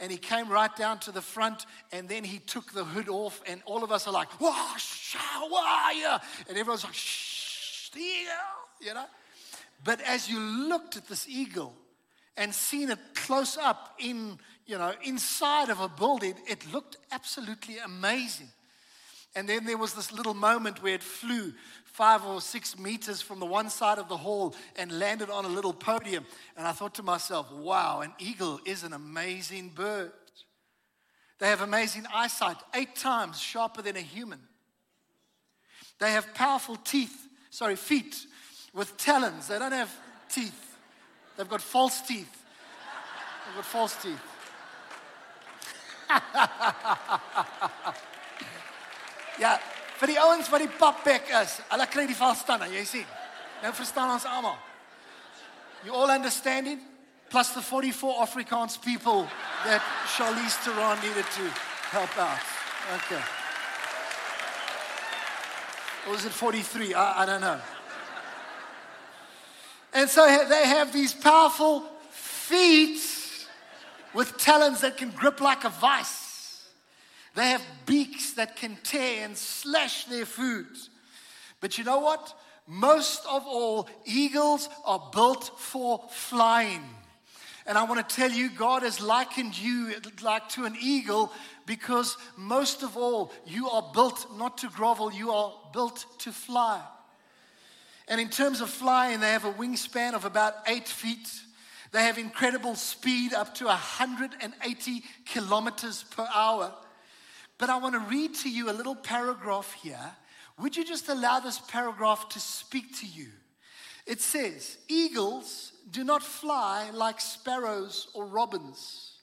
and 0.00 0.12
he 0.12 0.18
came 0.18 0.48
right 0.48 0.74
down 0.76 0.98
to 1.00 1.12
the 1.12 1.22
front 1.22 1.66
and 1.92 2.08
then 2.08 2.24
he 2.24 2.38
took 2.38 2.72
the 2.72 2.84
hood 2.84 3.08
off 3.08 3.42
and 3.46 3.62
all 3.66 3.82
of 3.82 3.90
us 3.90 4.06
are 4.06 4.12
like, 4.12 4.40
wah, 4.40 4.76
wah, 5.50 5.90
yeah. 5.90 6.18
And 6.48 6.56
everyone's 6.56 6.84
like, 6.84 6.94
shh, 6.94 7.90
you 8.80 8.94
know. 8.94 9.06
But 9.84 10.00
as 10.02 10.28
you 10.28 10.38
looked 10.38 10.96
at 10.96 11.08
this 11.08 11.28
eagle 11.28 11.74
and 12.36 12.54
seen 12.54 12.90
it 12.90 12.98
close 13.14 13.56
up 13.56 13.94
in, 13.98 14.38
you 14.66 14.78
know, 14.78 14.92
inside 15.02 15.70
of 15.70 15.80
a 15.80 15.88
building, 15.88 16.34
it 16.48 16.72
looked 16.72 16.96
absolutely 17.10 17.78
amazing. 17.78 18.48
And 19.34 19.48
then 19.48 19.64
there 19.64 19.78
was 19.78 19.94
this 19.94 20.12
little 20.12 20.34
moment 20.34 20.82
where 20.82 20.94
it 20.94 21.02
flew 21.02 21.52
five 21.84 22.24
or 22.24 22.40
six 22.40 22.78
meters 22.78 23.20
from 23.20 23.40
the 23.40 23.46
one 23.46 23.68
side 23.70 23.98
of 23.98 24.08
the 24.08 24.16
hall 24.16 24.54
and 24.76 24.98
landed 24.98 25.30
on 25.30 25.44
a 25.44 25.48
little 25.48 25.72
podium. 25.72 26.24
And 26.56 26.66
I 26.66 26.72
thought 26.72 26.94
to 26.94 27.02
myself, 27.02 27.52
wow, 27.52 28.00
an 28.00 28.12
eagle 28.18 28.60
is 28.64 28.84
an 28.84 28.92
amazing 28.92 29.70
bird. 29.70 30.12
They 31.38 31.48
have 31.48 31.60
amazing 31.60 32.04
eyesight, 32.12 32.56
eight 32.74 32.96
times 32.96 33.40
sharper 33.40 33.82
than 33.82 33.96
a 33.96 34.00
human. 34.00 34.40
They 36.00 36.12
have 36.12 36.34
powerful 36.34 36.76
teeth, 36.76 37.28
sorry, 37.50 37.76
feet 37.76 38.16
with 38.72 38.96
talons. 38.96 39.48
They 39.48 39.58
don't 39.58 39.72
have 39.72 39.94
teeth, 40.28 40.76
they've 41.36 41.48
got 41.48 41.62
false 41.62 42.00
teeth. 42.02 42.34
They've 43.46 43.56
got 43.56 43.64
false 43.64 43.96
teeth. 44.02 44.20
ja, 49.38 49.58
vir 49.98 50.12
die 50.12 50.20
ouens 50.20 50.50
wat 50.50 50.62
die 50.62 50.76
papbek 50.78 51.30
is, 51.42 51.58
hulle 51.70 51.86
kry 51.90 52.06
die 52.06 52.18
valstanne, 52.18 52.68
jy 52.72 52.84
sien. 52.86 53.06
Nou 53.62 53.72
verstaan 53.74 54.12
ons 54.14 54.26
almal. 54.28 54.56
You 55.84 55.94
all 55.94 56.10
understanding? 56.10 56.80
Plus 57.30 57.50
the 57.50 57.62
44 57.62 58.22
Afrikaans 58.24 58.78
people 58.82 59.28
that 59.64 59.82
Charlize 60.16 60.56
Theron 60.64 60.98
needed 61.02 61.26
to 61.36 61.44
help 61.90 62.16
out. 62.18 62.40
Okay. 62.96 63.22
Or 66.06 66.12
was 66.12 66.24
it 66.24 66.32
43? 66.32 66.94
I, 66.94 67.22
I 67.22 67.26
don't 67.26 67.40
know. 67.40 67.60
And 69.92 70.08
so 70.08 70.24
they 70.48 70.66
have 70.66 70.92
these 70.92 71.12
powerful 71.12 71.80
feet 72.10 73.00
with 74.14 74.38
talons 74.38 74.80
that 74.80 74.96
can 74.96 75.10
grip 75.10 75.40
like 75.40 75.64
a 75.64 75.70
vice. 75.70 76.27
They 77.38 77.50
have 77.50 77.64
beaks 77.86 78.32
that 78.32 78.56
can 78.56 78.76
tear 78.82 79.24
and 79.24 79.36
slash 79.36 80.06
their 80.06 80.26
food. 80.26 80.66
But 81.60 81.78
you 81.78 81.84
know 81.84 82.00
what? 82.00 82.36
Most 82.66 83.24
of 83.30 83.46
all, 83.46 83.88
eagles 84.04 84.68
are 84.84 85.08
built 85.12 85.52
for 85.56 86.02
flying. 86.10 86.82
And 87.64 87.78
I 87.78 87.84
want 87.84 88.08
to 88.08 88.16
tell 88.16 88.32
you, 88.32 88.50
God 88.50 88.82
has 88.82 89.00
likened 89.00 89.56
you 89.56 89.94
like 90.20 90.48
to 90.48 90.64
an 90.64 90.74
eagle 90.80 91.32
because 91.64 92.16
most 92.36 92.82
of 92.82 92.96
all, 92.96 93.30
you 93.46 93.70
are 93.70 93.88
built 93.94 94.26
not 94.36 94.58
to 94.58 94.68
grovel, 94.70 95.12
you 95.12 95.30
are 95.30 95.52
built 95.72 96.06
to 96.18 96.32
fly. 96.32 96.82
And 98.08 98.20
in 98.20 98.30
terms 98.30 98.60
of 98.60 98.68
flying, 98.68 99.20
they 99.20 99.30
have 99.30 99.44
a 99.44 99.52
wingspan 99.52 100.14
of 100.14 100.24
about 100.24 100.54
eight 100.66 100.88
feet. 100.88 101.30
They 101.92 102.02
have 102.02 102.18
incredible 102.18 102.74
speed 102.74 103.32
up 103.32 103.54
to 103.54 103.66
180 103.66 105.04
kilometers 105.24 106.02
per 106.02 106.26
hour. 106.34 106.74
But 107.58 107.70
I 107.70 107.76
want 107.76 107.94
to 107.94 108.00
read 108.00 108.34
to 108.36 108.50
you 108.50 108.70
a 108.70 108.72
little 108.72 108.94
paragraph 108.94 109.72
here. 109.82 110.12
Would 110.58 110.76
you 110.76 110.84
just 110.84 111.08
allow 111.08 111.40
this 111.40 111.58
paragraph 111.58 112.28
to 112.30 112.40
speak 112.40 112.96
to 113.00 113.06
you? 113.06 113.28
It 114.06 114.20
says, 114.20 114.78
Eagles 114.88 115.72
do 115.90 116.04
not 116.04 116.22
fly 116.22 116.90
like 116.92 117.20
sparrows 117.20 118.08
or 118.14 118.24
robins. 118.24 119.18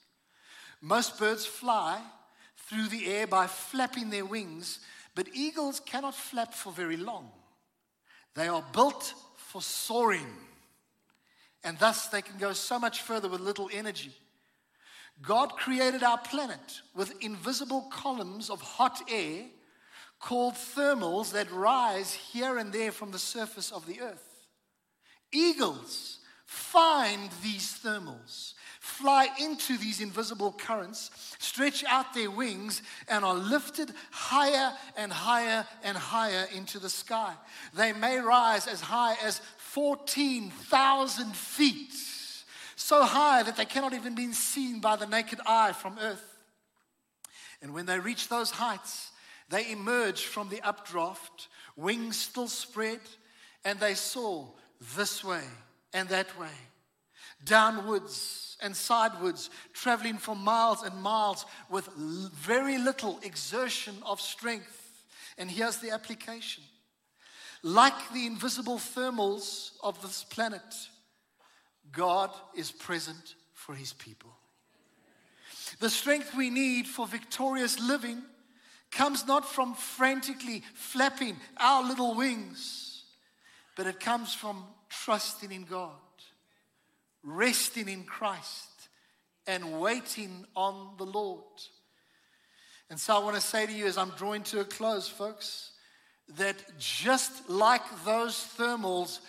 Most 0.80 1.18
birds 1.18 1.46
fly 1.46 2.00
through 2.68 2.88
the 2.88 3.06
air 3.06 3.26
by 3.26 3.46
flapping 3.46 4.10
their 4.10 4.24
wings, 4.24 4.80
but 5.14 5.28
eagles 5.32 5.80
cannot 5.80 6.14
flap 6.14 6.54
for 6.54 6.72
very 6.72 6.96
long. 6.96 7.30
They 8.34 8.48
are 8.48 8.64
built 8.72 9.14
for 9.36 9.62
soaring, 9.62 10.26
and 11.64 11.78
thus 11.78 12.08
they 12.08 12.22
can 12.22 12.38
go 12.38 12.52
so 12.52 12.78
much 12.78 13.02
further 13.02 13.28
with 13.28 13.40
little 13.40 13.70
energy. 13.72 14.12
God 15.22 15.56
created 15.56 16.02
our 16.02 16.18
planet 16.18 16.82
with 16.94 17.12
invisible 17.22 17.82
columns 17.90 18.50
of 18.50 18.60
hot 18.60 19.00
air 19.10 19.44
called 20.20 20.54
thermals 20.54 21.32
that 21.32 21.50
rise 21.50 22.12
here 22.12 22.58
and 22.58 22.72
there 22.72 22.92
from 22.92 23.10
the 23.10 23.18
surface 23.18 23.72
of 23.72 23.86
the 23.86 24.00
earth. 24.00 24.46
Eagles 25.32 26.18
find 26.44 27.30
these 27.42 27.78
thermals, 27.82 28.54
fly 28.80 29.28
into 29.40 29.76
these 29.76 30.00
invisible 30.00 30.52
currents, 30.52 31.10
stretch 31.38 31.84
out 31.84 32.14
their 32.14 32.30
wings, 32.30 32.82
and 33.08 33.24
are 33.24 33.34
lifted 33.34 33.90
higher 34.10 34.72
and 34.96 35.12
higher 35.12 35.66
and 35.82 35.96
higher 35.96 36.46
into 36.54 36.78
the 36.78 36.88
sky. 36.88 37.34
They 37.74 37.92
may 37.92 38.18
rise 38.18 38.66
as 38.66 38.80
high 38.80 39.16
as 39.22 39.40
14,000 39.58 41.34
feet 41.34 41.92
so 42.76 43.02
high 43.04 43.42
that 43.42 43.56
they 43.56 43.64
cannot 43.64 43.94
even 43.94 44.14
be 44.14 44.32
seen 44.32 44.80
by 44.80 44.96
the 44.96 45.06
naked 45.06 45.40
eye 45.46 45.72
from 45.72 45.98
earth. 45.98 46.38
And 47.60 47.74
when 47.74 47.86
they 47.86 47.98
reach 47.98 48.28
those 48.28 48.50
heights, 48.50 49.10
they 49.48 49.70
emerge 49.70 50.22
from 50.22 50.48
the 50.48 50.60
updraft, 50.62 51.48
wings 51.74 52.16
still 52.20 52.48
spread, 52.48 53.00
and 53.64 53.80
they 53.80 53.94
soar 53.94 54.52
this 54.94 55.24
way 55.24 55.42
and 55.92 56.08
that 56.10 56.38
way, 56.38 56.52
downwards 57.44 58.56
and 58.60 58.76
sidewards, 58.76 59.50
traveling 59.72 60.18
for 60.18 60.36
miles 60.36 60.82
and 60.82 61.00
miles 61.00 61.46
with 61.70 61.88
very 61.96 62.78
little 62.78 63.18
exertion 63.22 63.94
of 64.04 64.20
strength. 64.20 65.06
And 65.38 65.50
here's 65.50 65.78
the 65.78 65.90
application 65.90 66.62
like 67.62 68.12
the 68.12 68.26
invisible 68.26 68.78
thermals 68.78 69.72
of 69.82 70.00
this 70.02 70.22
planet, 70.22 70.62
God 71.92 72.30
is 72.54 72.70
present 72.70 73.34
for 73.52 73.74
his 73.74 73.92
people. 73.92 74.30
The 75.80 75.90
strength 75.90 76.34
we 76.34 76.50
need 76.50 76.86
for 76.86 77.06
victorious 77.06 77.80
living 77.80 78.22
comes 78.90 79.26
not 79.26 79.44
from 79.44 79.74
frantically 79.74 80.62
flapping 80.74 81.36
our 81.56 81.86
little 81.86 82.14
wings, 82.14 83.04
but 83.76 83.86
it 83.86 84.00
comes 84.00 84.32
from 84.32 84.64
trusting 84.88 85.52
in 85.52 85.64
God, 85.64 85.90
resting 87.22 87.88
in 87.88 88.04
Christ, 88.04 88.70
and 89.46 89.80
waiting 89.80 90.46
on 90.54 90.94
the 90.98 91.04
Lord. 91.04 91.42
And 92.88 92.98
so 92.98 93.16
I 93.16 93.18
want 93.18 93.34
to 93.36 93.42
say 93.42 93.66
to 93.66 93.72
you 93.72 93.86
as 93.86 93.98
I'm 93.98 94.10
drawing 94.10 94.42
to 94.44 94.60
a 94.60 94.64
close, 94.64 95.08
folks, 95.08 95.72
that 96.36 96.56
just 96.78 97.48
like 97.48 97.82
those 98.04 98.34
thermals, 98.56 99.20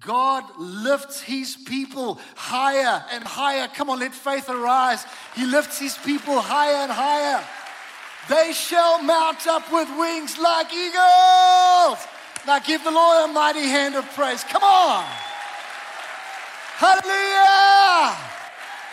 God 0.00 0.44
lifts 0.58 1.20
his 1.20 1.56
people 1.56 2.20
higher 2.36 3.04
and 3.10 3.24
higher. 3.24 3.68
Come 3.68 3.90
on, 3.90 4.00
let 4.00 4.12
faith 4.12 4.48
arise. 4.48 5.04
He 5.34 5.46
lifts 5.46 5.78
his 5.78 5.96
people 5.96 6.40
higher 6.40 6.82
and 6.82 6.92
higher. 6.92 7.42
They 8.28 8.52
shall 8.52 9.02
mount 9.02 9.46
up 9.46 9.70
with 9.72 9.88
wings 9.98 10.38
like 10.38 10.72
eagles. 10.72 11.98
Now 12.46 12.58
give 12.58 12.84
the 12.84 12.90
Lord 12.90 13.30
a 13.30 13.32
mighty 13.32 13.62
hand 13.66 13.94
of 13.94 14.04
praise. 14.12 14.44
Come 14.44 14.62
on. 14.62 15.04
Hallelujah. 16.76 18.16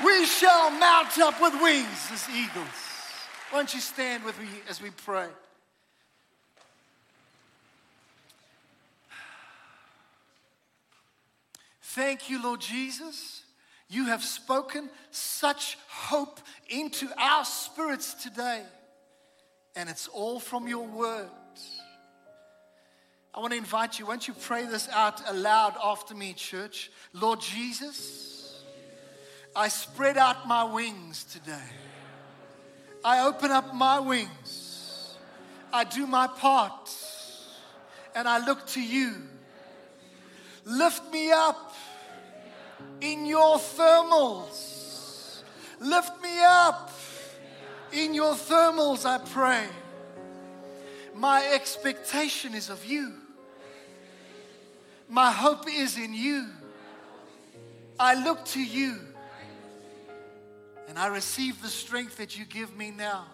We 0.06 0.26
shall 0.26 0.72
mount 0.72 1.18
up 1.20 1.42
with 1.42 1.54
wings 1.62 2.10
as 2.12 2.28
eagles. 2.30 2.68
Why 3.50 3.60
don't 3.60 3.74
you 3.74 3.82
stand 3.82 4.24
with 4.24 4.40
me 4.40 4.48
as 4.70 4.82
we 4.82 4.92
pray? 4.92 5.28
Thank 11.94 12.30
you, 12.30 12.42
Lord 12.42 12.62
Jesus. 12.62 13.44
You 13.90 14.06
have 14.06 14.24
spoken 14.24 14.90
such 15.10 15.78
hope 15.90 16.40
into 16.70 17.10
our 17.18 17.44
spirits 17.44 18.14
today, 18.14 18.64
and 19.76 19.90
it's 19.90 20.08
all 20.08 20.40
from 20.40 20.70
your 20.70 20.88
word. 20.88 21.28
I 23.36 23.42
want 23.42 23.52
to 23.52 23.58
invite 23.58 24.00
you, 24.00 24.06
won't 24.06 24.26
you 24.26 24.34
pray 24.34 24.66
this 24.66 24.88
out 24.88 25.22
aloud 25.30 25.76
after 25.84 26.16
me, 26.16 26.32
church? 26.32 26.90
Lord 27.12 27.42
Jesus, 27.42 28.64
I 29.54 29.68
spread 29.68 30.18
out 30.18 30.48
my 30.48 30.64
wings 30.64 31.26
today. 31.26 31.70
I 33.04 33.28
open 33.28 33.52
up 33.52 33.76
my 33.76 34.00
wings. 34.00 35.18
I 35.74 35.84
do 35.84 36.08
my 36.08 36.28
part. 36.28 36.90
And 38.16 38.30
I 38.30 38.46
look 38.46 38.66
to 38.68 38.82
you. 38.82 39.14
Lift 40.66 41.12
me 41.12 41.32
up 41.32 41.74
in 43.00 43.26
your 43.26 43.58
thermals. 43.58 45.42
Lift 45.80 46.22
me 46.22 46.42
up 46.44 46.92
in 47.92 48.14
your 48.14 48.34
thermals, 48.34 49.06
I 49.06 49.18
pray. 49.18 49.66
My 51.16 51.46
expectation 51.54 52.54
is 52.54 52.70
of 52.70 52.86
you. 52.86 53.14
My 55.10 55.32
hope 55.32 55.68
is 55.68 55.98
in 55.98 56.14
you. 56.14 56.48
I 58.00 58.24
look 58.24 58.46
to 58.46 58.64
you. 58.64 58.98
And 60.88 60.98
I 60.98 61.08
receive 61.08 61.62
the 61.62 61.70
strength 61.70 62.18
that 62.18 62.38
you 62.38 62.46
give 62.46 62.76
me 62.76 62.92
now. 62.92 63.26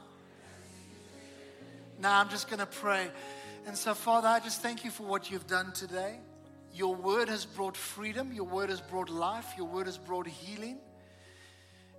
Now 1.99 2.19
I'm 2.19 2.29
just 2.29 2.47
going 2.47 2.59
to 2.59 2.65
pray. 2.65 3.09
And 3.65 3.75
so, 3.75 3.93
Father, 3.93 4.27
I 4.27 4.39
just 4.39 4.61
thank 4.61 4.85
you 4.85 4.91
for 4.91 5.03
what 5.03 5.29
you've 5.29 5.47
done 5.47 5.71
today. 5.71 6.19
Your 6.77 6.93
word 6.93 7.27
has 7.27 7.43
brought 7.43 7.75
freedom, 7.75 8.31
your 8.31 8.43
word 8.43 8.69
has 8.69 8.81
brought 8.81 9.09
life, 9.09 9.55
your 9.57 9.65
word 9.65 9.87
has 9.87 9.97
brought 9.97 10.27
healing. 10.27 10.77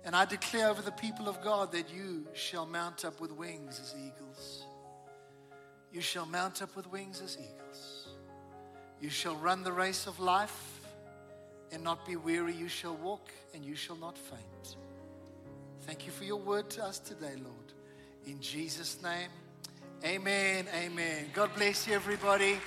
And 0.05 0.15
I 0.15 0.23
declare 0.23 0.69
over 0.69 0.81
the 0.81 0.93
people 0.93 1.27
of 1.27 1.41
God 1.43 1.73
that 1.73 1.93
you 1.93 2.25
shall 2.31 2.65
mount 2.65 3.03
up 3.03 3.19
with 3.19 3.33
wings 3.33 3.77
as 3.81 3.93
eagles. 3.93 4.63
You 5.91 5.99
shall 5.99 6.25
mount 6.25 6.61
up 6.61 6.77
with 6.77 6.89
wings 6.89 7.21
as 7.21 7.37
eagles. 7.37 8.07
You 9.01 9.09
shall 9.09 9.35
run 9.35 9.63
the 9.63 9.71
race 9.73 10.07
of 10.07 10.17
life 10.21 10.79
and 11.73 11.83
not 11.83 12.05
be 12.05 12.15
weary. 12.15 12.53
You 12.53 12.69
shall 12.69 12.95
walk 12.95 13.31
and 13.53 13.65
you 13.65 13.75
shall 13.75 13.97
not 13.97 14.17
faint. 14.17 14.77
Thank 15.81 16.05
you 16.05 16.13
for 16.13 16.23
your 16.23 16.39
word 16.39 16.69
to 16.69 16.85
us 16.85 16.99
today, 16.99 17.35
Lord. 17.43 17.73
In 18.25 18.39
Jesus' 18.39 19.03
name, 19.03 19.29
amen. 20.05 20.67
Amen. 20.73 21.25
God 21.33 21.49
bless 21.53 21.85
you, 21.85 21.95
everybody. 21.95 22.59